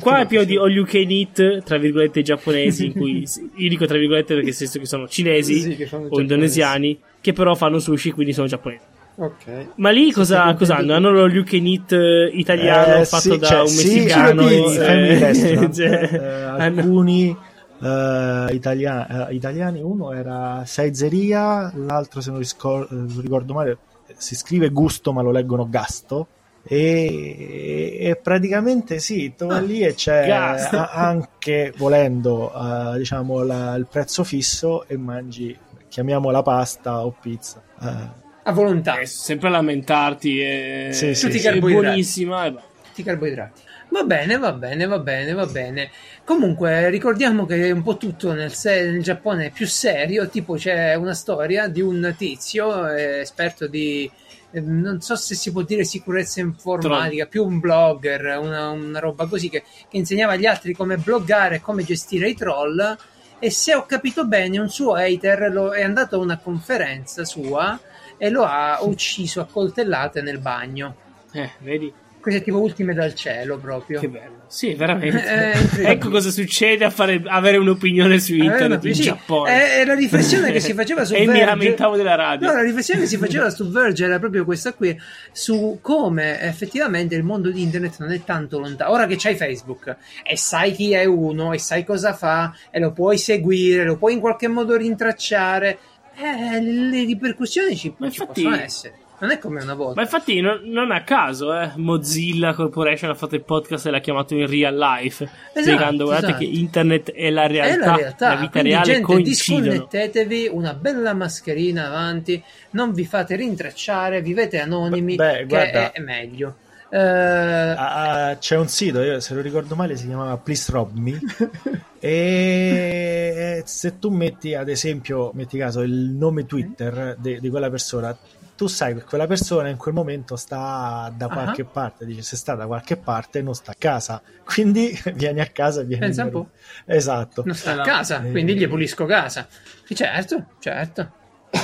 [0.00, 3.86] qua è pieno di all you can eat, tra virgolette, giapponesi, in cui io dico
[3.86, 6.20] tra virgolette perché nel senso che sono cinesi Sì, o giapponesi.
[6.20, 8.82] indonesiani, che però fanno sushi, quindi sono giapponesi.
[9.20, 9.66] Ok.
[9.76, 10.94] Ma lì cosa, cosa hanno?
[10.94, 14.46] Hanno lo you can eat eh, italiano Eh, fatto sì, da cioè, un sì, messicano?
[14.48, 17.36] sì, family eh, cioè, eh, alcuni
[17.80, 23.78] eh, italia- eh, italiani, uno era Saizeria, l'altro se non riscor- non ricordo male
[24.16, 26.28] si scrive Gusto ma lo leggono Gasto
[26.62, 30.76] e, e praticamente sì, tu lì e c'è Gasto.
[30.76, 35.56] a- anche volendo eh, diciamo la- il prezzo fisso e mangi
[35.88, 38.98] chiamiamola pasta o pizza Eh, A volontà.
[38.98, 40.40] eh, sempre lamentarti.
[40.40, 40.88] E...
[40.92, 41.38] Sì, sì, è sì.
[41.40, 41.84] carboidrati.
[41.86, 42.46] buonissima.
[42.46, 43.60] e tutti i carboidrati.
[43.90, 45.90] Va bene, va bene, va bene, va bene.
[46.24, 50.28] Comunque, ricordiamo che un po' tutto nel, se- nel Giappone è più serio.
[50.28, 54.10] Tipo, c'è una storia di un tizio eh, esperto di.
[54.50, 59.26] eh, Non so se si può dire sicurezza informatica, più un blogger, una, una roba
[59.26, 62.96] così che, che insegnava agli altri come bloggare e come gestire i troll.
[63.38, 67.78] E se ho capito bene, un suo hater lo- è andato a una conferenza sua
[68.18, 70.94] e lo ha ucciso a coltellate nel bagno.
[71.32, 71.92] Eh, vedi?
[72.28, 74.00] queste tipo ultime dal cielo proprio.
[74.00, 74.36] Che bello.
[74.46, 75.06] Sì, veramente.
[75.38, 79.76] Eh, ecco cosa succede a fare, avere un'opinione su internet in sì, Giappone.
[79.76, 81.32] È, la riflessione che si faceva su e Verge.
[81.32, 82.48] E mi lamentavo della radio.
[82.48, 84.98] No, la riflessione che si faceva su Verge era proprio questa qui,
[85.32, 88.90] su come effettivamente il mondo di internet non è tanto lontano.
[88.90, 92.92] Ora che c'hai Facebook e sai chi è uno e sai cosa fa e lo
[92.92, 95.78] puoi seguire, lo puoi in qualche modo rintracciare,
[96.18, 98.42] eh, le ripercussioni ci, ci infatti...
[98.42, 98.94] possono essere.
[99.20, 99.94] Non è come una volta.
[99.96, 103.98] Ma infatti non, non a caso, eh, Mozilla Corporation ha fatto il podcast e l'ha
[103.98, 106.44] chiamato in real life, esatto, spiegando guardate esatto.
[106.44, 108.28] che internet è la realtà, è la, realtà.
[108.28, 109.60] la vita Quindi, reale gente, coincidono.
[109.62, 112.40] disconnettetevi, una bella mascherina avanti,
[112.70, 116.54] non vi fate rintracciare, vivete anonimi, Beh, guarda, è meglio.
[116.90, 121.20] Uh, uh, c'è un sito, io se lo ricordo male si chiamava Please Rob Me
[122.00, 128.16] e se tu metti ad esempio, metti caso il nome Twitter di quella persona
[128.58, 131.70] tu sai che quella persona in quel momento sta da qualche uh-huh.
[131.70, 135.82] parte, dice se sta da qualche parte non sta a casa, quindi vieni a casa
[135.82, 136.48] e vieni Pensa un po'.
[136.84, 137.44] Esatto.
[137.46, 138.32] Non sta a casa, e...
[138.32, 139.46] quindi gli pulisco casa.
[139.86, 141.12] Certo, certo.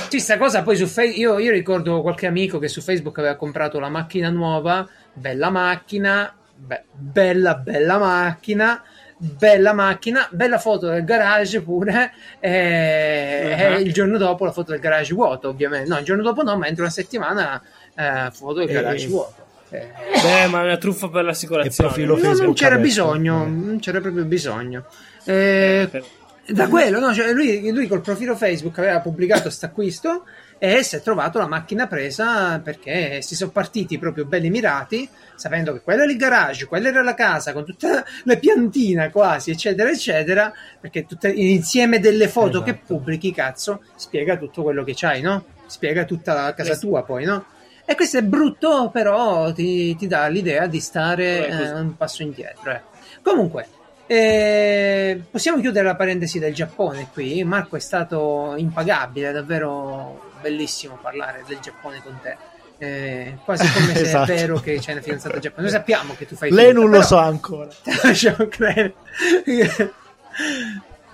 [0.07, 3.35] Sì, sta cosa poi su Facebook, io, io ricordo qualche amico che su Facebook aveva
[3.35, 8.83] comprato la macchina nuova, bella macchina, be- bella bella macchina,
[9.17, 13.77] bella macchina, bella foto del garage pure, e, uh-huh.
[13.77, 15.89] e, il giorno dopo la foto del garage vuoto, ovviamente.
[15.89, 17.61] No, il giorno dopo no, ma entro una settimana
[17.95, 19.09] eh, foto del garage e...
[19.09, 19.43] vuoto.
[19.69, 19.91] Eh.
[20.21, 22.05] Beh, ma è una truffa per l'assicurazione.
[22.05, 23.49] No, non c'era bisogno, eh.
[23.49, 24.85] non c'era proprio bisogno.
[25.23, 26.03] Eh, per...
[26.47, 30.25] Da quello, no, cioè lui, lui, col profilo Facebook aveva pubblicato questo acquisto
[30.57, 35.73] e si è trovato la macchina presa perché si sono partiti proprio belli mirati, sapendo
[35.73, 39.89] che quello era il garage, quella era la casa, con tutte le piantine quasi, eccetera,
[39.89, 42.63] eccetera, perché tutte, l'insieme delle foto esatto.
[42.63, 45.45] che pubblichi, cazzo, spiega tutto quello che c'hai, no?
[45.65, 46.87] Spiega tutta la casa questo.
[46.87, 47.45] tua poi, no?
[47.85, 52.71] E questo è brutto, però ti, ti dà l'idea di stare eh, un passo indietro.
[52.71, 52.81] Eh.
[53.21, 53.67] Comunque,
[54.07, 57.43] eh, possiamo chiudere la parentesi del Giappone qui.
[57.43, 62.37] Marco è stato impagabile, davvero bellissimo parlare del Giappone con te.
[62.77, 64.25] Eh, quasi come esatto.
[64.27, 65.73] se è vero che c'è una fidanzata giapponese.
[65.73, 67.69] Noi sappiamo che tu fai Lei finta, non lo sa ancora.
[68.03, 68.93] Lasciamo credere.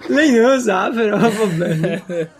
[0.07, 2.39] Lei non lo sa, però va bene.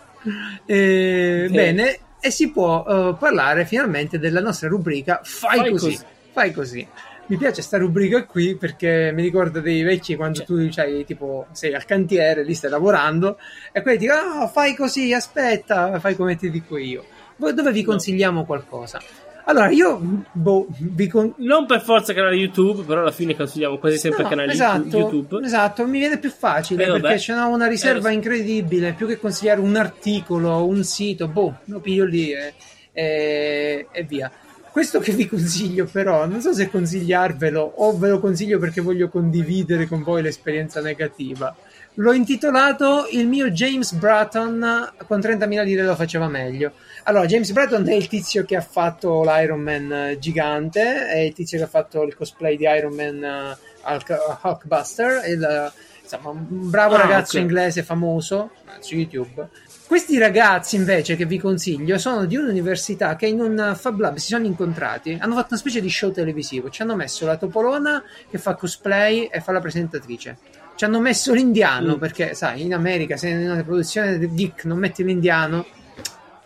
[0.66, 5.84] Eh, bene, e si può uh, parlare finalmente della nostra rubrica Fai, fai così.
[5.90, 6.04] così.
[6.30, 6.88] Fai così
[7.26, 10.46] mi piace sta rubrica qui perché mi ricorda dei vecchi quando cioè.
[10.46, 13.38] tu cioè, tipo, sei al cantiere, lì stai lavorando
[13.70, 17.04] e quelli ti dicono oh, fai così, aspetta, fai come ti dico io.
[17.36, 19.00] Dove vi consigliamo qualcosa?
[19.44, 20.00] Allora, io
[20.30, 21.34] boh, vi con...
[21.38, 25.44] non per forza canale YouTube, però alla fine consigliamo quasi sempre no, canali esatto, YouTube.
[25.44, 29.60] Esatto, mi viene più facile eh, perché c'è una riserva eh, incredibile, più che consigliare
[29.60, 32.54] un articolo, un sito, boh, lo piglio lì e,
[32.92, 34.30] e, e via.
[34.72, 39.10] Questo che vi consiglio però, non so se consigliarvelo o ve lo consiglio perché voglio
[39.10, 41.54] condividere con voi l'esperienza negativa.
[41.96, 46.72] L'ho intitolato Il mio James Bratton con 30.000 lire lo faceva meglio.
[47.02, 51.58] Allora, James Bratton è il tizio che ha fatto l'Iron Man gigante, è il tizio
[51.58, 57.02] che ha fatto il cosplay di Iron Man uh, Hulkbuster, il, insomma, un bravo ah,
[57.02, 57.42] ragazzo okay.
[57.42, 59.48] inglese famoso su YouTube
[59.92, 64.28] questi ragazzi invece che vi consiglio sono di un'università che in un Fab Lab si
[64.28, 68.38] sono incontrati, hanno fatto una specie di show televisivo, ci hanno messo la Topolona che
[68.38, 70.38] fa cosplay e fa la presentatrice.
[70.76, 71.98] Ci hanno messo l'indiano mm.
[71.98, 75.66] perché, sai, in America se in una produzione geek non metti l'indiano...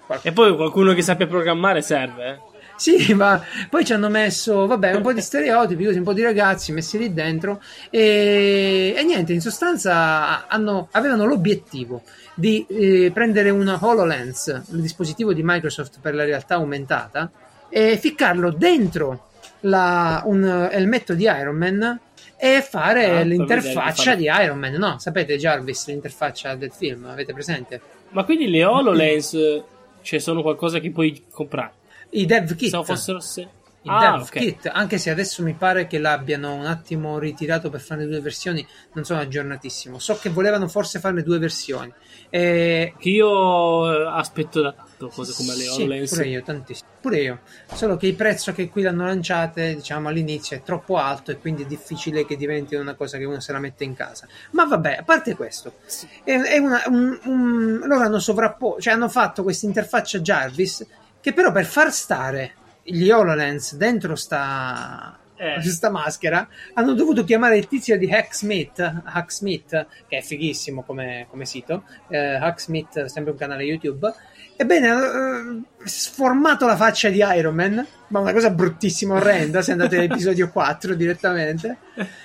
[0.05, 0.31] Qualche...
[0.31, 2.39] E poi qualcuno che sappia programmare serve, eh?
[2.77, 6.23] Sì, ma poi ci hanno messo, vabbè, un po' di stereotipi, così un po' di
[6.23, 7.61] ragazzi messi lì dentro
[7.91, 12.03] e, e niente, in sostanza hanno, avevano l'obiettivo
[12.35, 17.31] di eh, prendere una HoloLens, il dispositivo di Microsoft per la realtà aumentata,
[17.69, 22.01] e ficcarlo dentro la, un elmetto di Iron Man
[22.39, 24.75] e fare ah, l'interfaccia di Iron Man.
[24.75, 27.81] No, sapete Jarvis, l'interfaccia del film, avete presente?
[28.11, 29.63] Ma quindi le HoloLens
[30.03, 31.73] cioè, sono qualcosa che puoi comprare?
[32.11, 32.71] I dev kit.
[32.71, 33.49] Se fossero se
[33.87, 34.43] il ah, dev okay.
[34.43, 38.67] kit, anche se adesso mi pare che l'abbiano un attimo ritirato per fare due versioni,
[38.95, 40.01] non sono aggiornatissimo.
[40.01, 41.93] So che volevano forse farne due versioni.
[42.29, 42.95] E...
[42.99, 46.09] Che io eh, aspetto da tanto cose come le HoloLens.
[46.09, 46.89] Sì, pure io, tantissimo.
[47.01, 47.41] Pure io.
[47.73, 51.63] Solo che il prezzo che qui l'hanno lanciate, diciamo all'inizio, è troppo alto e quindi
[51.63, 54.27] è difficile che diventi una cosa che uno se la mette in casa.
[54.51, 56.09] Ma vabbè, a parte questo, sì.
[56.25, 60.85] è, è una, un, un, loro hanno sovrapposto, cioè hanno fatto questa interfaccia Jarvis
[61.27, 62.53] che però per far stare
[62.85, 65.55] gli HoloLens dentro sta, eh.
[65.55, 71.45] questa maschera, hanno dovuto chiamare il tizio di Hacksmith, Hacksmith che è fighissimo come, come
[71.45, 74.09] sito, eh, Hacksmith, sempre un canale YouTube.
[74.55, 79.73] Ebbene, hanno eh, sformato la faccia di Iron Man, ma una cosa bruttissima, orrenda, se
[79.73, 81.79] andate all'episodio 4 direttamente.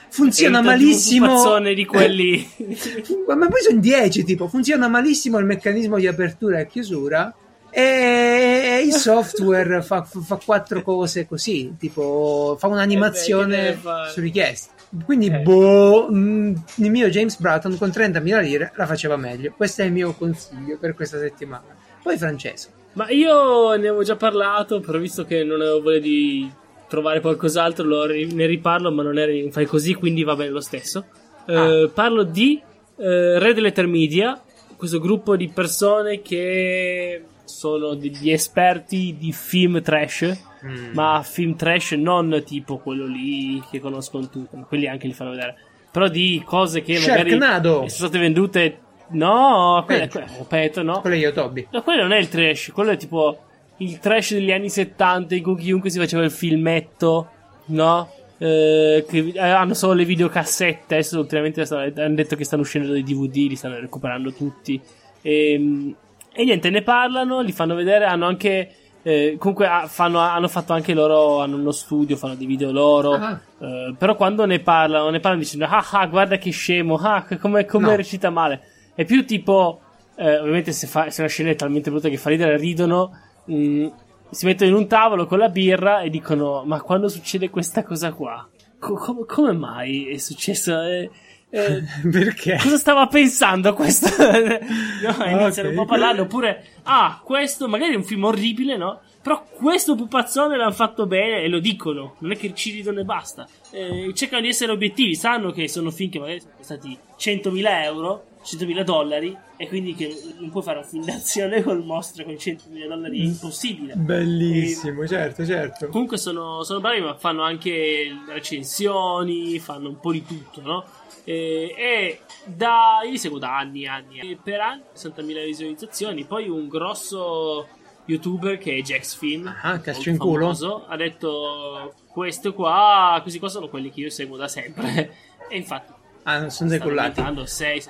[0.09, 1.57] Funziona malissimo.
[1.57, 2.47] di quelli.
[3.25, 7.35] ma poi sono 10, tipo, funziona malissimo il meccanismo di apertura e chiusura
[7.71, 13.77] e il software fa, fa, quattro cose così, tipo fa un'animazione eh
[14.11, 14.73] su richiesta.
[15.05, 15.39] Quindi, eh.
[15.39, 19.53] boh, mh, mm, il mio James Bratton con 30.000 lire la faceva meglio.
[19.55, 21.75] Questo è il mio consiglio per questa settimana.
[22.03, 22.69] Poi Francesco.
[22.93, 26.51] Ma io ne avevo già parlato, però visto che non avevo voglia di
[26.89, 31.05] trovare qualcos'altro, ne riparlo, ma non è fai così, quindi va bene lo stesso.
[31.45, 31.83] Ah.
[31.83, 32.61] Uh, parlo di
[32.95, 34.41] uh, Red Letter Media,
[34.75, 40.93] questo gruppo di persone che sono degli esperti di film trash, mm.
[40.93, 45.55] ma film trash non tipo quello lì che conoscono tutti, quelli anche li fanno vedere,
[45.91, 48.79] però di cose che magari sono state vendute.
[49.09, 51.01] No, quello è, no.
[51.01, 51.67] Quello è Yotobi.
[51.71, 53.37] No, quello non è il trash, quello è tipo
[53.77, 57.29] il trash degli anni 70 in cui chiunque si faceva il filmetto,
[57.65, 58.09] no?
[58.37, 60.95] Eh, che hanno solo le videocassette.
[60.95, 64.81] Adesso ultimamente hanno detto che stanno uscendo dei DVD, li stanno recuperando tutti.
[65.21, 65.95] E, ehm,
[66.33, 68.75] e niente, ne parlano, li fanno vedere, hanno anche...
[69.03, 73.13] Eh, comunque fanno, hanno fatto anche loro, hanno uno studio, fanno dei video loro.
[73.13, 73.39] Ah.
[73.59, 77.65] Eh, però quando ne parlano, ne parlano dicendo, ah ah, guarda che scemo, ah, come,
[77.65, 77.95] come no.
[77.95, 78.61] recita male.
[78.93, 79.81] È più tipo,
[80.15, 83.11] eh, ovviamente se, fa, se una scena è talmente brutta che fa ridere, ridono.
[83.45, 83.87] Mh, mm,
[84.29, 88.13] si mettono in un tavolo con la birra e dicono, ma quando succede questa cosa
[88.13, 88.47] qua?
[88.79, 90.79] Co- com- come mai è successo?
[90.79, 91.09] Eh,
[91.51, 92.57] eh, Perché?
[92.61, 94.07] Cosa stava pensando questo?
[94.17, 95.65] no, iniziano okay.
[95.65, 99.01] un po' a parlare, oppure, ah, questo magari è un film orribile, no?
[99.21, 103.03] Però questo pupazzone l'hanno fatto bene e lo dicono, non è che ci ridono e
[103.03, 103.47] basta.
[103.69, 108.25] Eh, cercano di essere obiettivi, sanno che sono film che magari sono costati 100.000 euro,
[108.43, 112.87] 100.000 dollari, e quindi che non puoi fare una film d'azione col mostro con 100.000
[112.87, 113.93] dollari, è impossibile.
[113.95, 115.89] Bellissimo, e, certo, certo.
[115.89, 120.85] Comunque sono, sono bravi, ma fanno anche recensioni, fanno un po' di tutto, no?
[121.23, 124.19] E, e da, io li seguo da anni e anni.
[124.19, 126.25] E per anni 60.000 visualizzazioni.
[126.25, 127.67] Poi un grosso
[128.05, 129.53] youtuber che è Jax Film.
[129.61, 130.85] Ah, calcio in culo.
[130.87, 135.13] ha detto: Questo qua, questi qua sono quelli che io seguo da sempre.
[135.49, 135.91] e infatti,
[136.23, 137.21] ah, sono decollati.
[137.45, 137.83] 6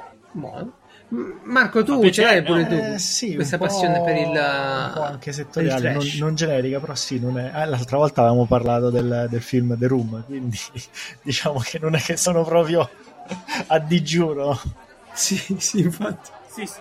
[1.43, 6.05] Marco, tu ce l'hai pure tu eh, sì, questa passione per il, anche settoriale, non,
[6.19, 7.17] non, generica, però sì.
[7.21, 7.49] È...
[7.51, 10.57] Ah, l'altra volta avevamo parlato del, del, film The Room, quindi
[11.21, 12.89] diciamo che non è che sono proprio
[13.67, 14.59] a digiuno.
[15.13, 16.29] Sì, sì, infatti.
[16.47, 16.79] Sì, sì.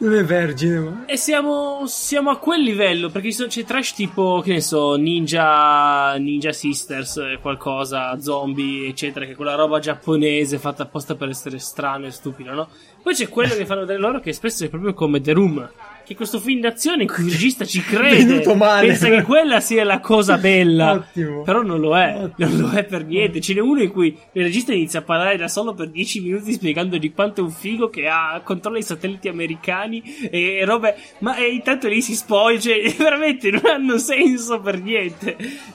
[0.00, 1.04] Non è vergine, ma...
[1.06, 6.52] E siamo, siamo a quel livello, perché c'è trash tipo, che ne so, Ninja, Ninja
[6.52, 12.10] Sisters, qualcosa, zombie, eccetera, che è quella roba giapponese fatta apposta per essere strano e
[12.10, 12.68] stupido, no?
[13.02, 15.70] Poi c'è quello che fanno vedere loro che spesso è proprio come The Room
[16.06, 19.98] che questo film d'azione in cui il regista ci crede pensa che quella sia la
[19.98, 20.92] cosa bella.
[20.92, 21.42] Ottimo.
[21.42, 22.48] però non lo è Ottimo.
[22.48, 23.40] non lo è per niente.
[23.40, 26.52] Ce n'è uno in cui il regista inizia a parlare da solo per 10 minuti
[26.52, 30.00] spiegando di quanto è un figo che ha controlla i satelliti americani
[30.30, 35.36] e, robe ma e intanto lì si spoil cioè veramente non hanno senso per niente.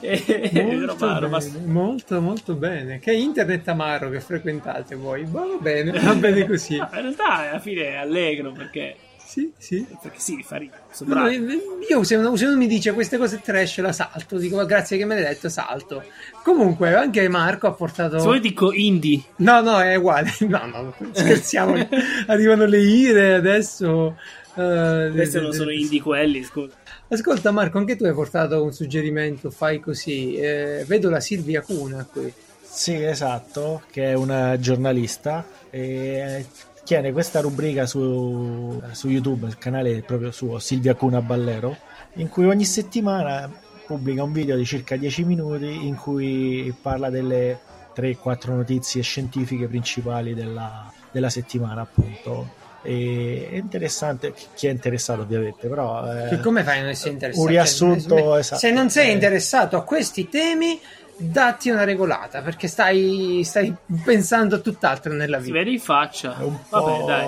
[0.52, 1.38] Molto, roba, roba...
[1.66, 2.98] molto molto bene.
[3.00, 5.24] Che internet amaro che frequentate voi.
[5.28, 6.76] Va bene va bene così.
[6.80, 8.96] In realtà alla fine è allegro perché
[9.32, 9.86] sì, sì.
[10.02, 10.82] Perché sì, fa ridere.
[11.06, 14.66] No, io se uno, se uno, mi dice queste cose trash la salto, dico ma
[14.66, 16.04] grazie che me l'hai detto, salto.
[16.44, 18.18] Comunque anche Marco ha portato...
[18.18, 19.22] Se vuoi dico indie.
[19.36, 20.30] No, no, è uguale.
[20.52, 21.88] No, no, scherziamo.
[22.28, 24.18] Arrivano le ire adesso...
[24.54, 26.74] Uh, Questi non sono indie quelli, scusa.
[27.08, 30.34] Ascolta Marco, anche tu hai portato un suggerimento, fai così.
[30.34, 32.30] Eh, vedo la Silvia Cuna qui.
[32.60, 36.44] Sì, esatto, che è una giornalista e
[36.92, 41.74] tiene questa rubrica su, su YouTube, il canale proprio suo, Silvia Cuna Ballero,
[42.16, 43.50] in cui ogni settimana
[43.86, 47.58] pubblica un video di circa 10 minuti in cui parla delle
[47.96, 52.60] 3-4 notizie scientifiche principali della, della settimana, appunto.
[52.82, 56.04] E è interessante, chi è interessato ovviamente, però...
[56.12, 57.42] Eh, come fai a non essere interessato?
[57.42, 58.60] Un riassunto, cioè, esatto.
[58.60, 59.12] Se non sei eh.
[59.12, 60.78] interessato a questi temi
[61.16, 65.46] datti una regolata perché stai, stai pensando a tutt'altro nella vita.
[65.46, 66.38] Si vede in faccia.
[66.38, 67.26] È un, Vabbè, dai.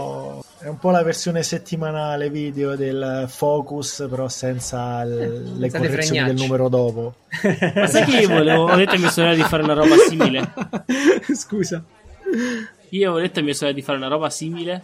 [0.61, 6.37] è un po' la versione settimanale video del Focus, però senza l- le correzioni del
[6.37, 7.15] numero dopo.
[7.75, 10.53] Ma sai che io volevo, ho detto a mia sorella di fare una roba simile?
[11.35, 11.83] Scusa.
[12.91, 14.83] Io avevo detto a mia sorella di fare una roba simile.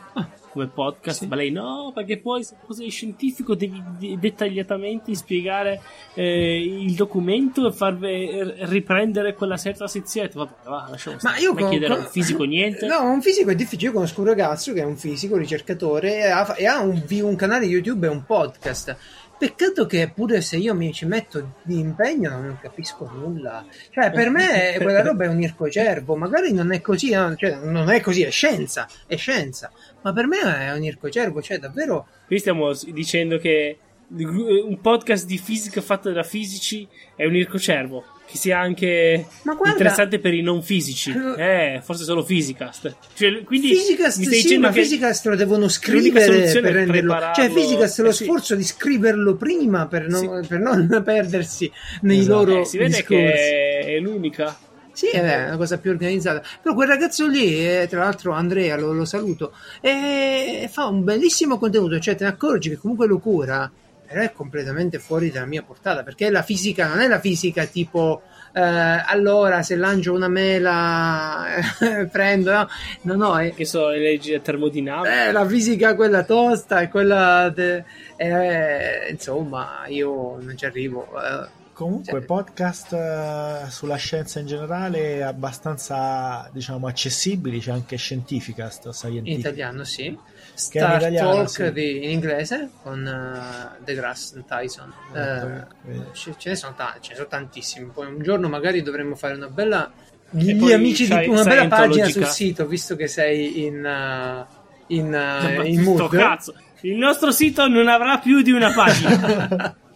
[0.53, 1.27] Come podcast, Sì.
[1.27, 5.81] ma lei no, perché poi se sei scientifico devi de- dettagliatamente spiegare
[6.15, 10.29] eh, il documento e far ve- riprendere quella certa sezione.
[10.33, 11.41] Vabbè, va, lasciamo Ma stare.
[11.43, 12.87] io Non è con- chiedere a con- un fisico niente.
[12.87, 13.89] No, un fisico è difficile.
[13.89, 17.37] Io conosco un ragazzo che è un fisico, ricercatore, e ha, e ha un, un
[17.37, 18.97] canale YouTube e un podcast.
[19.41, 23.65] Peccato che pure se io mi ci metto di impegno non capisco nulla.
[23.91, 26.15] Cioè, per me quella roba è un ircocervo.
[26.15, 27.35] Magari non è così, no?
[27.37, 29.73] Cioè, non è così, è scienza, è scienza.
[30.03, 33.79] Ma per me è un ircocervo, cioè davvero Qui stiamo dicendo che
[34.13, 38.05] un podcast di fisica fatto da fisici è un ircocervo.
[38.27, 41.13] Che sia anche guarda- interessante per i non fisici.
[41.37, 42.97] Eh, forse solo Physicast.
[43.15, 47.17] Cioè, quindi Physicast, mi stai sì, dicendo ma che Physicast lo devono scrivere per renderlo.
[47.35, 48.25] Cioè, Physicast lo eh, sì.
[48.25, 51.71] sforzo di scriverlo prima per non, per non perdersi
[52.03, 52.45] nei Esatto.
[52.45, 53.09] loro eh, si vede discorsi.
[53.09, 54.57] che è l'unica.
[55.01, 56.43] Sì, è una cosa più organizzata.
[56.61, 61.57] Però quel ragazzo lì, eh, tra l'altro Andrea, lo, lo saluto, eh, fa un bellissimo
[61.59, 63.71] contenuto, cioè te ne accorgi che comunque lo cura,
[64.07, 68.23] però è completamente fuori dalla mia portata, perché la fisica non è la fisica tipo...
[68.53, 71.47] eh, allora se lancio una mela
[72.11, 72.69] prendo no
[73.03, 75.29] no, no è, Che so, le leggi della termodinamica.
[75.29, 77.85] eh, la fisica quella tosta e quella de-
[78.17, 81.59] eh, insomma io non ci arrivo eh.
[81.81, 82.27] Comunque, Sì.
[82.27, 87.59] podcast eh, sulla scienza in generale abbastanza, diciamo, accessibili.
[87.59, 90.15] C'è anche Scientificast, in italiano sì
[90.53, 91.73] Star italiano, Talk sì.
[91.73, 97.11] di- in inglese con eh, deGrasse Tyson Eh, Eh, ce ce ne sono tanti ce
[97.13, 99.91] ne sono tantissimi poi un giorno magari dovremmo fare una bella
[100.33, 104.47] gli amici di Sci- una bella pagina sul sito visto che sei in eh,
[104.89, 105.09] in,
[105.57, 106.55] Ma in mood cazzo.
[106.83, 109.77] Il nostro sito non avrà più di una pagina.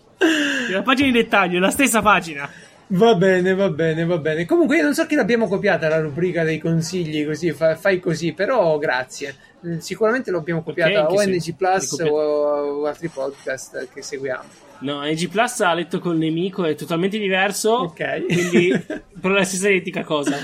[0.69, 2.49] una pagina in dettaglio, la stessa pagina.
[2.89, 4.45] Va bene, va bene, va bene.
[4.45, 8.33] Comunque, io non so che l'abbiamo copiata la rubrica dei consigli, così fa- fai così,
[8.33, 9.35] però grazie.
[9.65, 14.64] Eh, Sicuramente l'abbiamo copiata anche o NG Plus o, o altri podcast che seguiamo.
[14.81, 17.71] No, NG Plus ha letto col nemico, è totalmente diverso.
[17.71, 18.27] Ok.
[18.27, 18.69] Quindi,
[19.21, 20.37] però è la stessa identica cosa.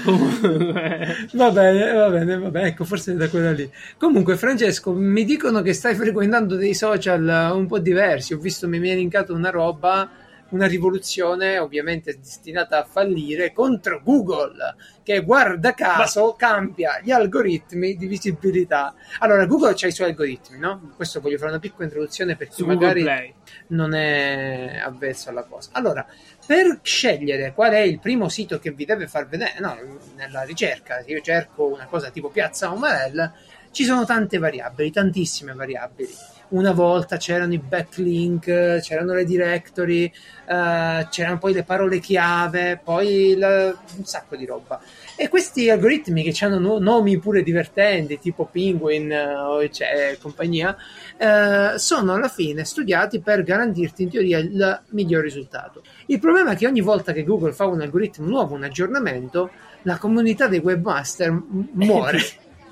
[1.33, 2.68] Va bene, va bene, va bene.
[2.68, 3.70] Ecco, forse è da quella lì.
[3.99, 8.33] Comunque, Francesco, mi dicono che stai frequentando dei social eh, un po' diversi.
[8.33, 10.09] Ho visto, mi hai linkato una roba,
[10.51, 18.07] una rivoluzione ovviamente destinata a fallire contro Google, che guarda caso cambia gli algoritmi di
[18.07, 18.94] visibilità.
[19.18, 20.92] Allora, Google ha i suoi algoritmi, no?
[20.96, 23.34] Questo voglio fare una piccola introduzione per chi su magari
[23.68, 25.70] non è avvezzo alla cosa.
[25.72, 26.07] Allora,
[26.46, 29.76] per scegliere qual è il primo sito che vi deve far vedere, no,
[30.16, 33.32] nella ricerca, se io cerco una cosa tipo Piazza Umarell,
[33.70, 36.12] ci sono tante variabili, tantissime variabili.
[36.51, 43.30] Una volta c'erano i backlink, c'erano le directory, eh, c'erano poi le parole chiave, poi
[43.30, 44.80] il- un sacco di roba.
[45.14, 50.76] E questi algoritmi che hanno no- nomi pure divertenti, tipo Penguin eh, o c'è compagnia,
[51.16, 55.82] eh, sono alla fine studiati per garantirti in teoria il miglior risultato.
[56.07, 59.51] Il problema è che ogni volta che Google fa un algoritmo nuovo, un aggiornamento,
[59.82, 61.30] la comunità dei webmaster
[61.74, 62.18] muore.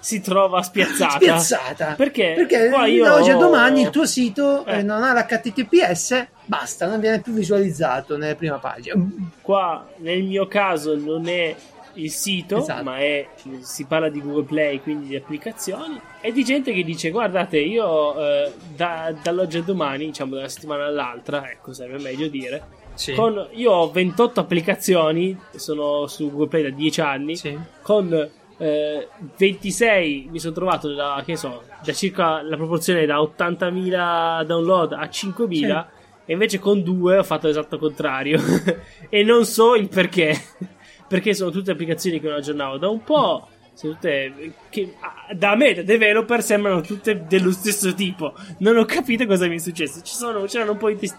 [0.08, 1.16] Si trova spiazzata.
[1.16, 1.94] Spiazzata.
[1.94, 2.32] Perché?
[2.34, 3.12] Perché da io...
[3.12, 4.82] oggi a domani il tuo sito eh, Eh.
[4.82, 8.96] non ha l'HTTPS, basta, non viene più visualizzato nella prima pagina.
[9.42, 11.54] Qua, nel mio caso, non è
[11.92, 12.82] il sito, Esatto.
[12.84, 13.28] ma è,
[13.60, 16.00] si parla di Google Play, quindi di applicazioni.
[16.22, 20.48] E di gente che dice: Guardate, io eh, da- dall'oggi a domani, diciamo da una
[20.48, 22.62] settimana all'altra, ecco, sarebbe meglio dire.
[22.94, 23.12] Sì.
[23.12, 27.36] Con, io ho 28 applicazioni, sono su Google Play da 10 anni.
[27.36, 27.58] Sì.
[27.82, 34.44] Con eh, 26 mi sono trovato da, che so, da circa la proporzione da 80.000
[34.44, 35.86] download a 5.000.
[36.26, 38.38] E invece con due ho fatto l'esatto contrario.
[39.08, 40.36] e non so il perché.
[41.08, 43.48] perché sono tutte applicazioni che non aggiornavo da un po'.
[43.72, 48.34] Sono tutte che ah, da me, da developer, sembrano tutte dello stesso tipo.
[48.58, 50.02] Non ho capito cosa mi è successo.
[50.02, 51.10] Ci sono, c'erano un po' di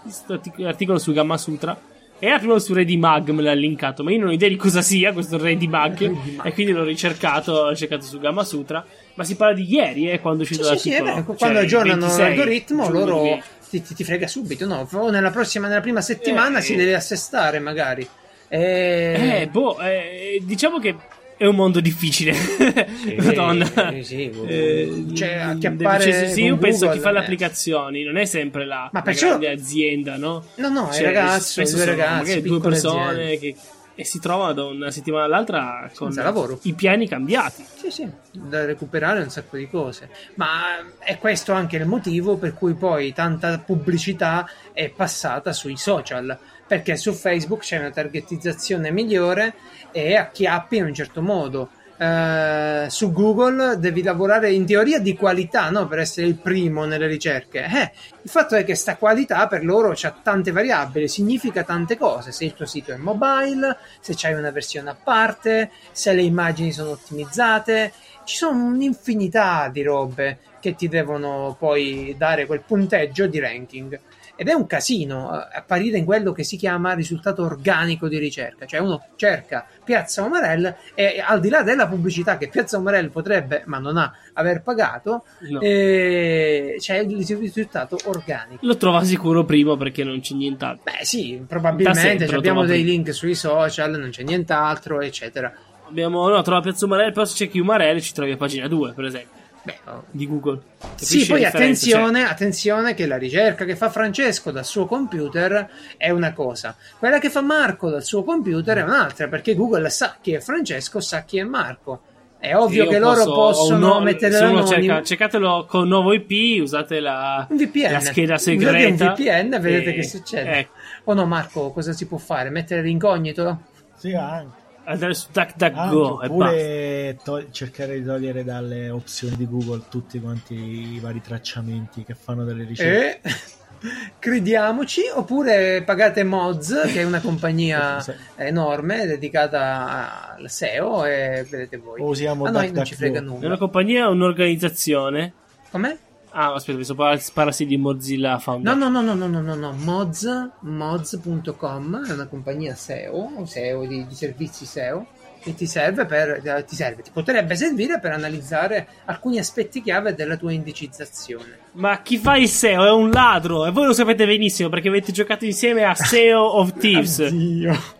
[0.64, 1.76] articolo su Gamma Sutra.
[2.22, 5.12] Era prima su Redimag me l'ha linkato, ma io non ho idea di cosa sia
[5.12, 5.98] questo Redimag.
[5.98, 6.46] Redimag.
[6.46, 8.84] e quindi l'ho ricercato, ho cercato su Gamma Sutra.
[9.14, 11.14] Ma si parla di ieri, eh, quando è Sì, uscito sì, sì, è l'articolo.
[11.14, 11.26] vero.
[11.28, 13.42] Cioè, quando aggiornano 26 l'algoritmo, loro 2000.
[13.70, 14.66] ti, ti- ti frega subito.
[14.66, 16.76] No, o nella, prossima, nella prima settimana Eh, si eh.
[16.76, 18.06] deve assestare, magari.
[18.48, 19.40] E...
[19.42, 20.94] Eh, boh, eh, diciamo che
[21.40, 22.34] è un mondo difficile.
[23.16, 23.64] Madonna.
[23.92, 27.22] sì, sì, Eh, cioè, acchiappare cioè, sì, io penso Google, chi fa le eh.
[27.22, 30.44] applicazioni non è sempre la, Ma la perciò- grande azienda, no?
[30.56, 33.38] No, no, Cioè, è ragazzo, spesso due sono ragazzi, magari due persone aziende.
[33.38, 33.56] che
[33.94, 36.14] e si trovano da una settimana all'altra con
[36.62, 37.64] i piani cambiati.
[37.74, 40.08] Sì, sì, da recuperare un sacco di cose.
[40.36, 46.38] Ma è questo anche il motivo per cui poi tanta pubblicità è passata sui social.
[46.66, 49.54] Perché su Facebook c'è una targetizzazione migliore
[49.92, 51.70] e acchiappi in un certo modo.
[52.00, 55.86] eh, su Google devi lavorare in teoria di qualità, no?
[55.86, 57.62] Per essere il primo nelle ricerche.
[57.62, 62.32] Eh, il fatto è che sta qualità per loro ha tante variabili, significa tante cose.
[62.32, 66.72] Se il tuo sito è mobile, se c'hai una versione a parte, se le immagini
[66.72, 67.92] sono ottimizzate,
[68.24, 74.00] ci sono un'infinità di robe che ti devono poi dare quel punteggio di ranking
[74.40, 78.64] ed è un casino eh, apparire in quello che si chiama risultato organico di ricerca,
[78.64, 83.64] cioè uno cerca Piazza Omarell e al di là della pubblicità che Piazza Omarell potrebbe,
[83.66, 85.60] ma non ha, aver pagato, no.
[85.60, 88.64] eh, c'è il risultato organico.
[88.64, 90.84] Lo trova sicuro prima perché non c'è nient'altro.
[90.84, 92.92] Beh sì, probabilmente abbiamo dei prima.
[92.92, 95.52] link sui social, non c'è nient'altro, eccetera.
[95.86, 99.04] Abbiamo no, trovato Piazza Umarell, però se cerchi Umarell ci trovi a pagina 2, per
[99.04, 99.39] esempio.
[99.62, 99.78] Beh,
[100.10, 100.60] di Google.
[100.78, 102.30] Capisci sì, poi attenzione, cioè...
[102.30, 107.28] attenzione che la ricerca che fa Francesco dal suo computer è una cosa, quella che
[107.28, 111.38] fa Marco dal suo computer è un'altra, perché Google sa chi è Francesco, sa chi
[111.38, 112.02] è Marco.
[112.38, 116.98] È ovvio che loro possono no, mettere se uno cerca, cercatelo con nuovo IP, usate
[116.98, 117.92] la, VPN.
[117.92, 119.04] la scheda segreta.
[119.04, 120.50] un VPN e vedete che succede.
[120.52, 120.72] Ecco.
[121.04, 122.48] O no, Marco, cosa si può fare?
[122.48, 123.64] Mettere l'incognito?
[123.94, 124.59] Sì, anche
[124.90, 131.00] andare su DuckDuckGo oppure to- cercare di togliere dalle opzioni di Google tutti quanti i
[131.00, 133.20] vari tracciamenti che fanno delle ricerche.
[133.22, 133.34] Eh,
[134.18, 138.04] crediamoci, oppure pagate Moz, che è una compagnia
[138.36, 142.00] enorme dedicata al SEO e vedete voi.
[142.00, 143.42] O usiamo A noi non ci frega nulla.
[143.42, 145.32] È una compagnia o un'organizzazione?
[145.70, 145.96] Com'è?
[146.32, 148.78] Ah, aspetta, mi sono parlassi di Mozilla Foundation.
[148.78, 154.06] No, no, no, no, no, no, no, Moz, Moz.com è una compagnia SEO, SEO di,
[154.06, 155.06] di servizi SEO
[155.42, 160.14] che ti serve per eh, ti serve, ti potrebbe servire per analizzare alcuni aspetti chiave
[160.14, 161.58] della tua indicizzazione.
[161.72, 165.12] Ma chi fa il SEO è un ladro e voi lo sapete benissimo perché avete
[165.12, 167.18] giocato insieme a SEO of Thieves.
[167.18, 167.98] Oddio.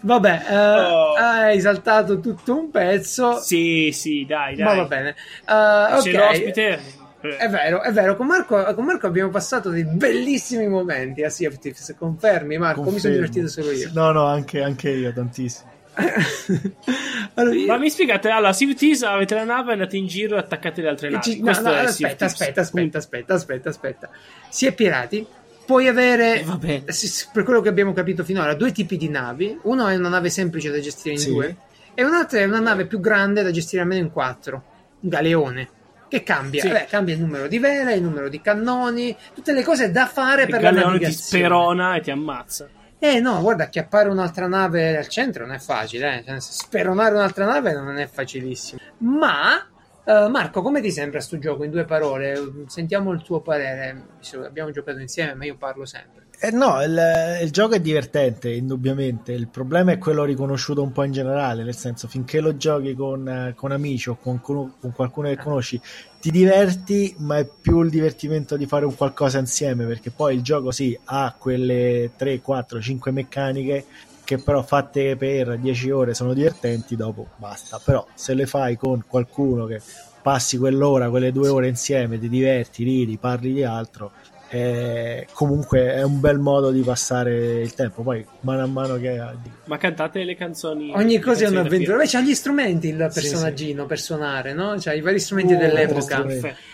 [0.00, 1.14] Vabbè, uh, oh.
[1.14, 3.38] hai saltato tutto un pezzo.
[3.38, 4.66] Sì, sì, dai, dai.
[4.66, 5.10] Ma va bene.
[5.42, 6.12] Uh, C'è okay.
[6.12, 6.80] l'ospite.
[7.20, 8.16] È vero, è vero.
[8.16, 11.94] Con Marco, con Marco, abbiamo passato dei bellissimi momenti a Sea of Thieves.
[11.98, 12.82] Confermi, Marco?
[12.82, 12.94] Confermo.
[12.94, 13.90] Mi sono divertito solo io.
[13.92, 15.76] No, no, anche, anche io, tantissimo.
[17.34, 17.66] allora, io...
[17.66, 20.80] Ma mi spiegate, allora, Sea of Thieves avete la nave, andate in giro e attaccate
[20.80, 21.40] le altre navi.
[21.40, 24.10] No, no, aspetta, aspetta, aspetta, aspetta, aspetta, aspetta.
[24.48, 25.26] Si è pirati,
[25.66, 26.84] puoi avere, eh,
[27.32, 29.58] per quello che abbiamo capito finora, due tipi di navi.
[29.62, 31.32] Uno è una nave semplice da gestire in sì.
[31.32, 31.56] due,
[31.94, 34.62] e un'altra è una nave più grande da gestire almeno in quattro.
[35.00, 35.68] Un galeone.
[36.08, 36.62] Che cambia?
[36.62, 36.70] Sì.
[36.70, 40.44] Beh, cambia il numero di vele, il numero di cannoni, tutte le cose da fare
[40.44, 41.06] il per la navigazione.
[41.06, 42.68] ti sperona e ti ammazza.
[43.00, 46.24] Eh no, guarda, acchiappare un'altra nave al centro non è facile, eh?
[46.24, 48.80] cioè, speronare un'altra nave non è facilissimo.
[48.98, 49.64] Ma,
[50.04, 52.64] uh, Marco, come ti sembra sto gioco in due parole?
[52.66, 54.04] Sentiamo il tuo parere.
[54.44, 56.26] Abbiamo giocato insieme, ma io parlo sempre.
[56.40, 59.32] Eh no, il, il, gioco è divertente, indubbiamente.
[59.32, 63.52] Il problema è quello riconosciuto un po' in generale, nel senso, finché lo giochi con,
[63.56, 65.80] con amici o con, con, qualcuno che conosci,
[66.20, 70.42] ti diverti, ma è più il divertimento di fare un qualcosa insieme, perché poi il
[70.42, 73.84] gioco sì ha quelle 3, 4, 5 meccaniche
[74.22, 77.80] che però fatte per 10 ore sono divertenti, dopo basta.
[77.84, 79.80] Però se le fai con qualcuno che
[80.22, 84.12] passi quell'ora, quelle due ore insieme, ti diverti, ridi, parli di altro
[84.48, 88.02] è, comunque è un bel modo di passare il tempo.
[88.02, 89.22] Poi mano a mano che.
[89.64, 90.92] Ma cantate le canzoni.
[90.94, 91.98] Ogni cosa è un'avventura.
[91.98, 93.86] Beh, c'ha gli strumenti il personaggino sì, sì.
[93.86, 94.74] per suonare, no?
[94.78, 96.26] C'ha i vari strumenti uh, dell'epoca.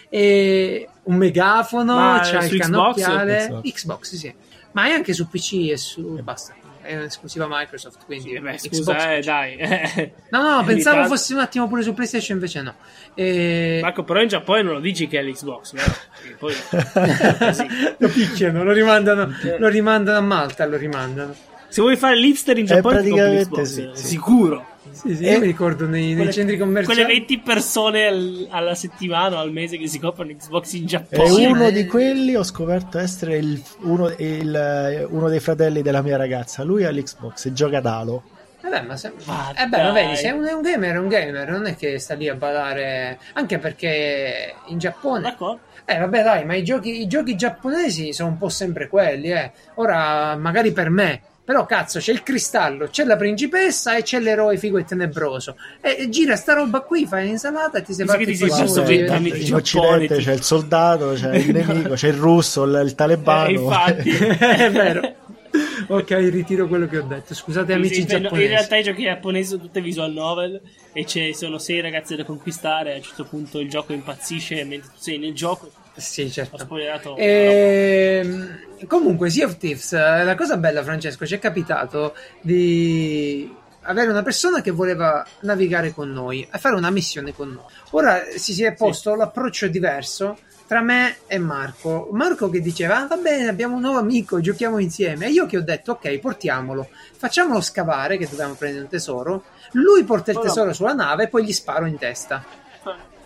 [0.09, 3.47] E un megafono, Ma c'ha il cannocchiale.
[3.47, 3.73] Xbox?
[3.73, 4.35] Xbox, sì.
[4.73, 6.17] Ma è anche su PC e su.
[6.19, 6.55] E basta
[6.85, 9.57] è un'esclusiva Microsoft, quindi sì, beh, scusa, eh, dai.
[10.31, 12.75] no, no, pensavo fosse un attimo pure su PlayStation, invece no.
[13.15, 13.81] E...
[13.83, 15.83] Marco, però in Giappone non lo dici che è l'Xbox, no?
[16.39, 16.55] Poi...
[17.99, 21.35] lo picchiano, lo rimandano, lo rimandano a Malta, lo rimandano.
[21.69, 24.07] Se vuoi fare l'hipster in Giappone, praticamente sì, sì.
[24.07, 24.73] sicuro.
[24.95, 27.03] Sì, sì, io mi ricordo nei, nei quelle, centri commerciali.
[27.03, 31.43] Quelle 20 persone al, alla settimana o al mese che si comprano Xbox in Giappone.
[31.43, 36.17] E uno di quelli ho scoperto essere il, uno, il, uno, dei fratelli della mia
[36.17, 36.63] ragazza.
[36.63, 38.23] Lui ha l'Xbox e gioca ad Halo.
[38.63, 39.13] Vabbè, ma, se...
[39.25, 41.67] ma eh beh, ma vedi, se è un, è un, gamer, è un gamer, non
[41.67, 43.19] è che sta lì a badare.
[43.35, 45.21] Anche perché in Giappone.
[45.21, 45.61] D'accordo.
[45.85, 49.53] Eh, vabbè, dai, ma i giochi, i giochi giapponesi sono un po' sempre quelli, eh.
[49.75, 54.57] Ora, magari per me però cazzo, c'è il cristallo, c'è la principessa e c'è l'eroe
[54.57, 55.57] figo e tenebroso.
[55.83, 60.17] E, gira sta roba qui, fai l'insalata e ti sei fatto il tuo In Occidente
[60.17, 63.49] c'è il soldato, c'è il nemico, c'è il russo, il, il talebano.
[63.49, 64.09] Eh, infatti,
[64.41, 65.15] è vero.
[65.89, 67.35] ok, ritiro quello che ho detto.
[67.35, 68.43] Scusate, amici sì, giapponesi.
[68.43, 70.59] In realtà i giochi giapponesi sono tutte visual novel
[70.95, 72.95] e ci sono sei ragazze da conquistare.
[72.95, 76.57] A un certo punto il gioco impazzisce mentre tu sei nel gioco sì, certo.
[76.57, 77.17] Ho spoilerato.
[77.17, 78.21] E...
[78.23, 84.23] Ehm, comunque, Sea of Thieves, la cosa bella, Francesco, ci è capitato di avere una
[84.23, 87.65] persona che voleva navigare con noi e fare una missione con noi.
[87.91, 89.19] Ora si, si è posto sì.
[89.19, 92.09] l'approccio diverso tra me e Marco.
[92.13, 95.27] Marco che diceva: ah, Va bene, abbiamo un nuovo amico, giochiamo insieme.
[95.27, 99.45] E io che ho detto: Ok, portiamolo, facciamolo scavare, che dobbiamo prendere un tesoro.
[99.73, 102.45] Lui porta il tesoro sulla nave e poi gli sparo in testa.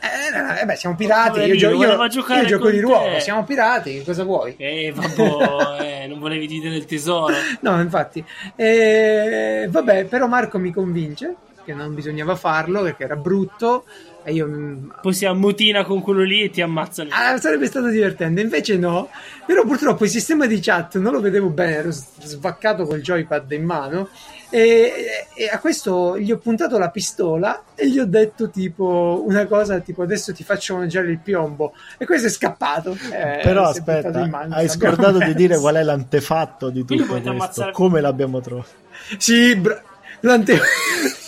[0.00, 1.40] Eh, eh beh, siamo pirati.
[1.40, 3.18] Io, gio- io, io gioco di ruolo.
[3.20, 4.02] Siamo pirati.
[4.04, 4.54] Cosa vuoi?
[4.56, 7.34] Eh, vabbè, eh, non volevi dire del tesoro.
[7.60, 8.24] no, infatti.
[8.56, 11.34] Eh, vabbè, però Marco mi convince
[11.64, 13.84] che non bisognava farlo perché era brutto.
[14.28, 14.46] E io.
[14.46, 17.10] Mm, poi si ammutina con quello lì e ti ammazza lì.
[17.12, 18.42] Ah, sarebbe stato divertente.
[18.42, 19.08] Invece no.
[19.46, 21.76] Però purtroppo il sistema di chat non lo vedevo bene.
[21.76, 24.08] Ero svaccato col joypad in mano.
[24.50, 29.46] E, e, a questo gli ho puntato la pistola e gli ho detto tipo una
[29.46, 34.26] cosa tipo adesso ti faccio mangiare il piombo e questo è scappato eh, però aspetta
[34.26, 37.72] mangia, hai scordato di dire qual è l'antefatto di tutto questo ammazzare...
[37.72, 38.70] come l'abbiamo trovato
[39.18, 39.82] sì bra-
[40.20, 41.27] l'antefatto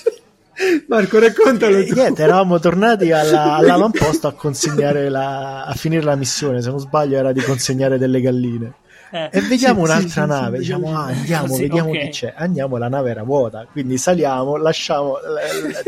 [0.89, 1.95] Marco, raccontalo tu.
[1.95, 6.61] Niente, eravamo tornati alla, all'avamposto a consegnare la, a finire la missione.
[6.61, 8.73] Se non sbaglio, era di consegnare delle galline.
[9.13, 12.05] Eh, e vediamo sì, un'altra sì, nave, sì, diciamo ah, andiamo, vediamo okay.
[12.05, 12.35] chi c'è.
[12.37, 15.17] Andiamo, la nave era vuota, quindi saliamo, lasciamo,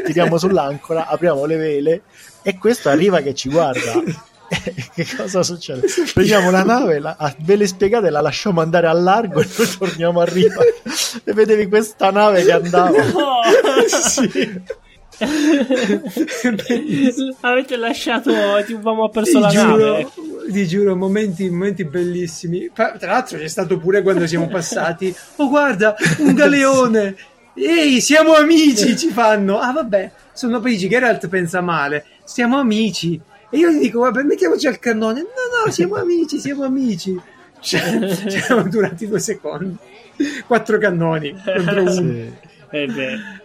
[0.04, 2.02] tiriamo sull'ancora, apriamo le vele
[2.42, 4.02] e questo arriva che ci guarda.
[4.94, 5.86] che cosa succede?
[6.12, 10.20] Prendiamo la nave, la, a vele spiegate, la lasciamo andare a largo e noi torniamo
[10.20, 10.62] a riva.
[11.24, 13.02] e vedevi questa nave che andava.
[13.04, 13.40] No.
[13.88, 14.60] sì.
[17.40, 20.08] Avete lasciato, avevamo perso ti la giuro, nave.
[20.50, 22.70] Ti giuro, momenti, momenti bellissimi.
[22.72, 25.14] Tra l'altro c'è stato pure quando siamo passati.
[25.36, 27.16] Oh, guarda, un galeone!
[27.54, 29.58] Ehi, siamo amici, ci fanno.
[29.58, 30.88] Ah, vabbè, sono amici.
[30.88, 32.04] Geralt pensa male.
[32.24, 33.20] Siamo amici.
[33.54, 35.20] E io gli dico, vabbè, mettiamoci al cannone.
[35.20, 37.20] No, no, siamo amici, siamo amici.
[37.60, 39.76] Cioè, siamo durati due secondi.
[40.46, 41.90] Quattro cannoni contro uno.
[41.90, 42.32] Sì.
[42.70, 42.88] Eh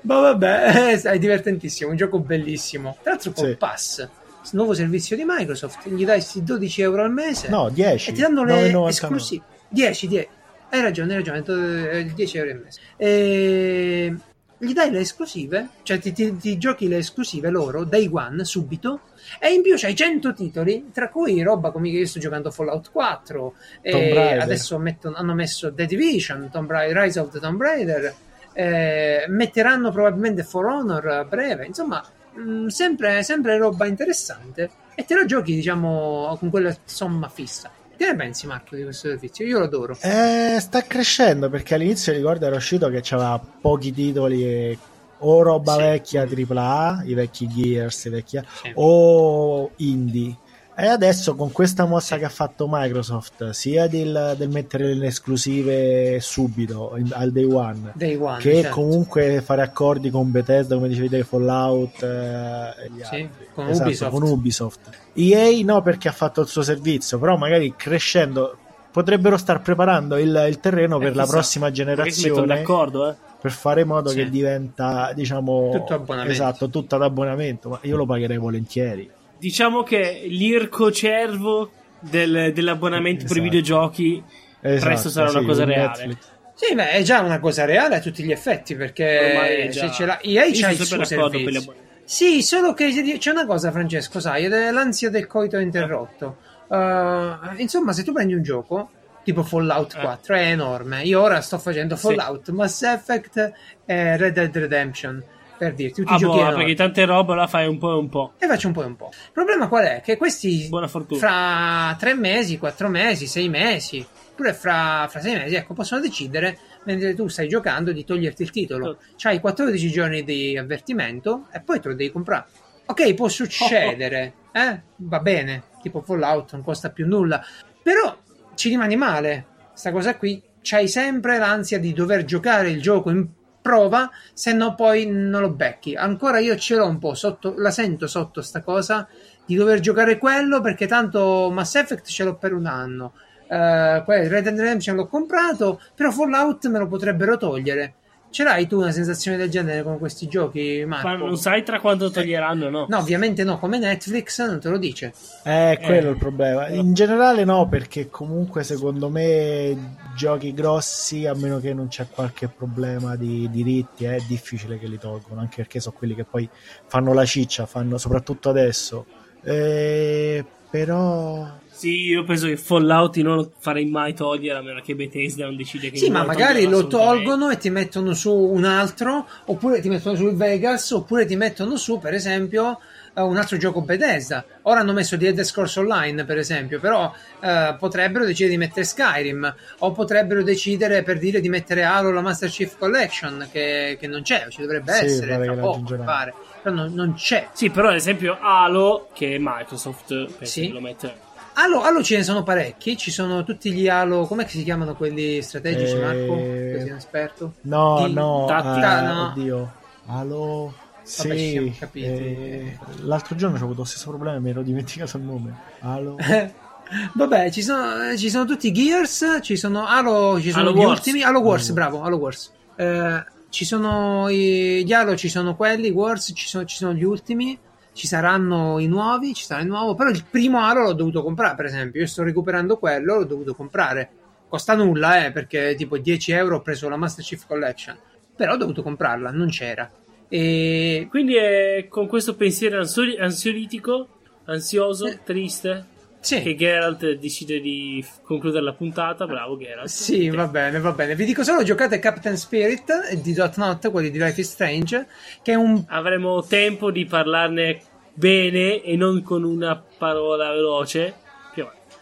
[0.02, 2.96] Ma vabbè, eh, è divertentissimo, un gioco bellissimo.
[3.02, 3.56] Tra l'altro col sì.
[3.58, 4.10] Pass,
[4.52, 7.50] nuovo servizio di Microsoft, gli dai 12 euro al mese.
[7.50, 8.10] No, 10.
[8.10, 9.44] E ti danno le esclusive.
[9.68, 10.28] 10, 10.
[10.70, 12.80] Hai ragione, hai ragione, 10 euro al mese.
[12.96, 14.16] E
[14.60, 19.02] gli dai le esclusive, cioè ti, ti, ti, giochi le esclusive loro, day one, subito,
[19.40, 23.54] e in più c'hai 100 titoli, tra cui roba come io sto giocando Fallout 4,
[23.82, 28.14] e adesso metto, hanno messo The Division, Tomb Raider, Rise of the Tomb Raider,
[28.54, 32.04] eh, metteranno probabilmente For Honor a breve, insomma,
[32.34, 37.70] mh, mm, sempre, sempre roba interessante, e te la giochi, diciamo, con quella somma fissa.
[37.98, 39.44] Che ne pensi, Marco, di questo servizio?
[39.46, 39.98] Io lo adoro.
[40.02, 44.78] Eh, sta crescendo perché all'inizio ricordo era uscito che c'aveva pochi titoli e
[45.20, 45.80] o roba sì.
[45.80, 48.40] vecchia AAA, i vecchi Gears, i vecchi...
[48.62, 48.72] Sì.
[48.76, 50.38] o indie.
[50.80, 56.20] E adesso con questa mossa che ha fatto Microsoft, sia del, del mettere le esclusive
[56.20, 58.76] subito al day one, day one che certo.
[58.76, 64.12] comunque fare accordi con Bethesda, come dicevi Fallout eh, sì, con, esatto, Ubisoft.
[64.12, 64.90] con Ubisoft.
[65.14, 68.56] EA no perché ha fatto il suo servizio, però magari crescendo
[68.92, 72.46] potrebbero star preparando il, il terreno eh, per la prossima generazione.
[72.46, 74.18] d'accordo, eh per fare in modo sì.
[74.18, 76.32] che diventa diciamo tutto abbonamento.
[76.32, 79.10] esatto tutto ad abbonamento ma io lo pagherei volentieri
[79.40, 83.34] diciamo che l'irco cervo del, dell'abbonamento esatto.
[83.34, 84.24] per i videogiochi
[84.62, 86.36] esatto, presto sarà sì, una cosa reale Netflix.
[86.54, 90.20] Sì, beh, è già una cosa reale a tutti gli effetti perché se ce l'ha
[90.20, 91.76] EA c'ha il suo servizio.
[92.04, 96.38] Sì, solo che c'è una cosa, Francesco, sai, è l'ansia del coito interrotto.
[96.68, 98.90] Uh, insomma, se tu prendi un gioco
[99.24, 100.40] tipo Fallout 4 eh.
[100.40, 101.04] è enorme.
[101.04, 102.52] Io ora sto facendo Fallout, sì.
[102.54, 103.52] Mass Effect
[103.86, 105.24] e Red Dead Redemption
[105.58, 108.10] per dirti tutti ah, giochi boh, perché tante robe la fai un po' e un
[108.10, 108.34] po'.
[108.38, 109.10] E faccio un po' e un po'.
[109.12, 110.02] Il problema qual è?
[110.02, 110.70] Che questi
[111.18, 114.06] fra tre mesi, quattro mesi, sei mesi,
[114.36, 118.52] pure fra, fra sei mesi, ecco, possono decidere, mentre tu stai giocando, di toglierti il
[118.52, 118.98] titolo.
[119.16, 122.46] C'hai 14 giorni di avvertimento e poi te lo devi comprare.
[122.86, 124.62] Ok, può succedere, oh, oh.
[124.62, 124.82] eh?
[124.98, 127.44] Va bene, tipo Fallout non costa più nulla,
[127.82, 128.16] però
[128.56, 129.46] ci rimani male.
[129.74, 133.28] Sta cosa qui, c'hai sempre l'ansia di dover giocare il gioco in
[133.68, 135.94] prova, se no poi non lo becchi.
[135.94, 139.06] Ancora io ce l'ho un po' sotto, la sento sotto sta cosa
[139.46, 143.12] di dover giocare quello perché tanto Mass Effect ce l'ho per un anno.
[143.50, 147.96] Uh, Red Dead Redemption l'ho comprato, però Fallout me lo potrebbero togliere.
[148.38, 151.08] Ce l'hai tu una sensazione del genere con questi giochi, Marco?
[151.08, 152.86] Ma non sai tra quanto toglieranno, no?
[152.88, 155.12] No, ovviamente no, come Netflix non te lo dice.
[155.44, 156.68] Eh, quello è il problema.
[156.68, 162.48] In generale no, perché comunque secondo me giochi grossi, a meno che non c'è qualche
[162.48, 166.48] problema di diritti, è difficile che li tolgono, anche perché sono quelli che poi
[166.86, 169.08] fanno la ciccia, fanno soprattutto adesso.
[169.42, 171.44] Eh, però
[171.78, 175.56] Sì, io penso che Fallout non lo farei mai togliere a meno che Bethesda non
[175.56, 179.88] decide che Sì, ma magari lo tolgono e ti mettono su un altro, oppure ti
[179.88, 182.80] mettono su il Vegas, oppure ti mettono su, per esempio,
[183.14, 184.44] eh, un altro gioco Bethesda.
[184.64, 188.84] Ora hanno messo The Elder Scrolls Online, per esempio, però eh, potrebbero decidere di mettere
[188.84, 194.08] Skyrim, o potrebbero decidere per dire di mettere Halo la Master Chief Collection, che, che
[194.08, 196.34] non c'è, ci dovrebbe Sì, essere tra poco, pare.
[196.64, 197.50] Però non, non c'è.
[197.54, 200.66] Sì, però ad esempio Halo, che è Microsoft, penso Sì.
[200.66, 201.27] che lo mette.
[201.60, 204.96] Halo, Halo ce ne sono parecchi, ci sono tutti gli Halo, com'è che si chiamano
[204.96, 206.36] quelli strategici, Eh, Marco?
[206.36, 207.54] Che sei un esperto?
[207.62, 209.26] no, Di no, tattica, eh, no.
[209.32, 209.74] oddio.
[210.06, 212.06] Allo sì, Vabbè, ci siamo capiti.
[212.06, 215.56] eh, l'altro giorno ho avuto lo stesso problema mi ero dimenticato il nome.
[215.80, 216.16] Allo
[217.16, 220.84] Vabbè, ci sono, ci sono tutti i Gears, ci sono Halo, ci sono Halo gli
[220.84, 220.98] Wars.
[221.00, 221.24] ultimi.
[221.24, 221.74] Halo Wars, Halo.
[221.74, 222.52] bravo, Halo Wars.
[222.76, 227.04] Eh, ci sono i, gli Halo, ci sono quelli, Wars, ci sono, ci sono gli
[227.04, 227.58] ultimi.
[227.98, 229.96] Ci saranno i nuovi, ci sarà il nuovo.
[229.96, 232.00] Però il primo Halo l'ho dovuto comprare, per esempio.
[232.00, 234.10] Io sto recuperando quello, l'ho dovuto comprare.
[234.48, 237.98] Costa nulla, eh, perché tipo 10 euro ho preso la Master Chief Collection.
[238.36, 239.90] Però ho dovuto comprarla, non c'era.
[240.30, 244.08] E Quindi è con questo pensiero ansio- ansiolitico,
[244.46, 245.20] ansioso, Eh.
[245.24, 245.86] triste,
[246.20, 246.42] sì.
[246.42, 249.26] che Geralt decide di concludere la puntata.
[249.26, 249.88] Bravo Geralt.
[249.88, 251.16] Sì, va bene, va bene.
[251.16, 255.08] Vi dico solo, giocate Captain Spirit di Dot Not, quelli di Life is Strange,
[255.42, 255.84] che è un...
[255.88, 257.80] Avremo tempo di parlarne
[258.18, 261.14] bene e non con una parola veloce.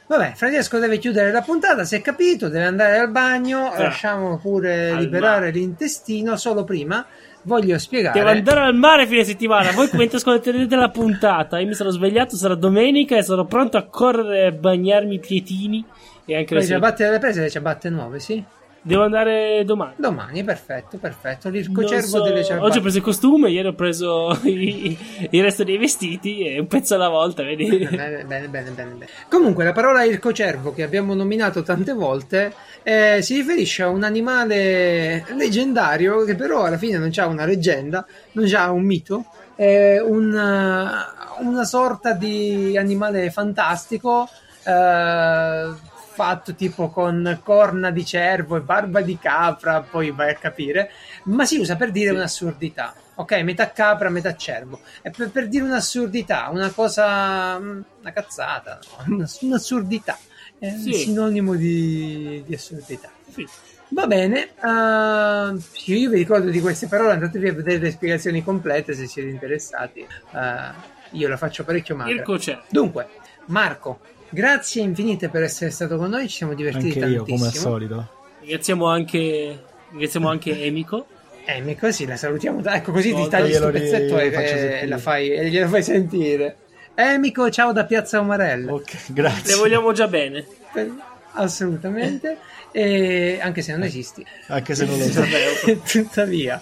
[0.08, 4.38] Vabbè, Francesco deve chiudere la puntata, si è capito, deve andare al bagno, Ah, lasciamo
[4.38, 5.52] pure liberare mare.
[5.52, 7.04] l'intestino, solo prima
[7.42, 8.20] voglio spiegare...
[8.20, 9.72] Devo andare al mare fine settimana.
[9.72, 13.84] Voi mentre ascolterete la puntata, io mi sarò svegliato, sarà domenica e sarò pronto a
[13.88, 15.84] correre e bagnarmi i pietini.
[16.24, 16.80] E anche Le la sera.
[16.80, 18.44] ciabatte delle prese, le ciabatte nuove, sì?
[18.88, 19.94] Devo andare domani.
[19.98, 21.50] Domani, perfetto, perfetto.
[21.50, 22.66] Non L'ircocervo so- delle ciabatte.
[22.68, 24.96] Oggi ho preso il costume, ieri ho preso i-
[25.32, 27.66] il resto dei vestiti e un pezzo alla volta, vedi?
[27.90, 29.08] Bene, bene, bene, bene, bene.
[29.28, 35.26] Comunque, la parola ircocervo che abbiamo nominato tante volte eh, si riferisce a un animale
[35.36, 39.26] leggendario che però alla fine non ha una leggenda, non ha un mito,
[39.56, 44.30] è un, eh, una sorta di animale fantastico
[44.64, 45.70] eh,
[46.16, 50.90] fatto tipo con corna di cervo e barba di capra, poi vai a capire,
[51.26, 52.96] ma si usa per dire un'assurdità.
[53.16, 54.80] Ok, metà capra, metà cervo.
[55.02, 59.14] È per, per dire un'assurdità, una cosa, mm, una cazzata, no?
[59.16, 60.18] Una- un'assurdità.
[60.58, 60.94] È un Sì.
[60.94, 63.10] sinonimo di, di assurdità.
[63.30, 63.46] Sì.
[63.90, 65.54] Va bene, eh,
[65.94, 70.00] io vi ricordo di queste parole, andatevi a vedere le spiegazioni complete se siete interessati.
[70.00, 71.96] Eh, io la faccio parecchio
[72.38, 72.60] c'è.
[72.70, 73.08] Dunque,
[73.46, 74.00] Marco,
[74.36, 77.70] grazie infinite per essere stato con noi, ci siamo divertiti anche io come al tantissimo.
[77.72, 78.10] solito.
[78.42, 81.08] Ringraziamo anche, ringraziamo anche Emiko.
[81.46, 84.88] Eh, ma così la salutiamo, ecco così No, ti tagli ri- pezzetto e, faccio e
[84.88, 86.58] la fai, e glielo fai sentire.
[86.96, 88.74] Emico, ciao da Piazza Umarella.
[88.74, 89.54] Ok, grazie.
[89.54, 90.46] Le vogliamo già bene.
[90.74, 90.92] Eh,
[91.38, 92.38] Assolutamente,
[92.72, 94.26] e anche se non esisti.
[94.48, 95.06] Anche se non lo.
[95.06, 96.62] Vabbè, tuttavia,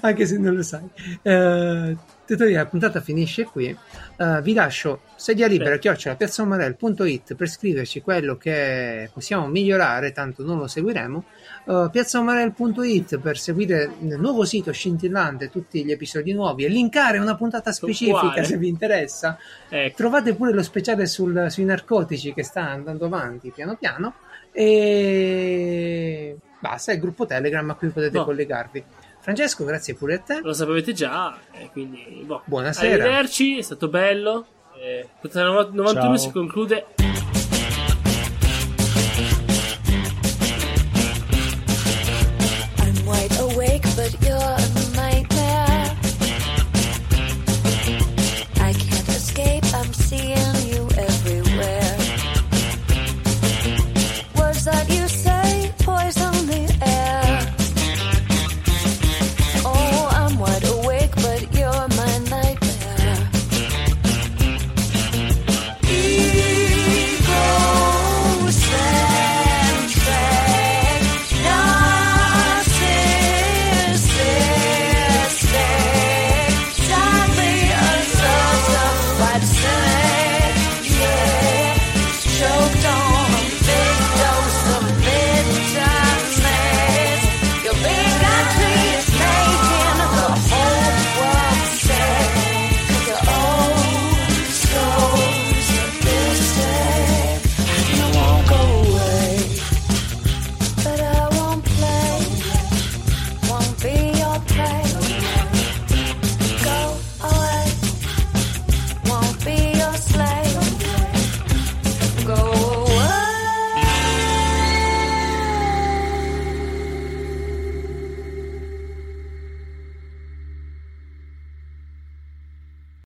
[0.00, 0.88] anche se non lo sai.
[1.22, 1.96] Eh,
[2.28, 3.66] tuttavia, la puntata finisce qui.
[4.16, 5.78] Eh, vi lascio sedia libera, Beh.
[5.78, 11.24] chiocciola, piazzaomarel.it per scriverci quello che possiamo migliorare, tanto non lo seguiremo.
[11.64, 17.34] Uh, piazzaomarel.it per seguire il nuovo sito scintillante, tutti gli episodi nuovi e linkare una
[17.36, 18.44] puntata specifica Quale?
[18.44, 19.36] se vi interessa.
[19.68, 19.96] ecco.
[19.96, 24.14] Trovate pure lo speciale sul- sui narcotici che sta andando avanti piano piano.
[24.52, 28.24] E basta, il gruppo Telegram a cui potete No.
[28.24, 28.84] collegarvi.
[29.20, 30.40] Francesco, grazie pure a te.
[30.42, 32.42] Lo sapete già, e quindi boh.
[32.44, 33.04] Buonasera.
[33.04, 34.46] Arrivederci, è stato bello.
[34.80, 36.16] Eh, puntata 91 Ciao.
[36.16, 36.86] si conclude.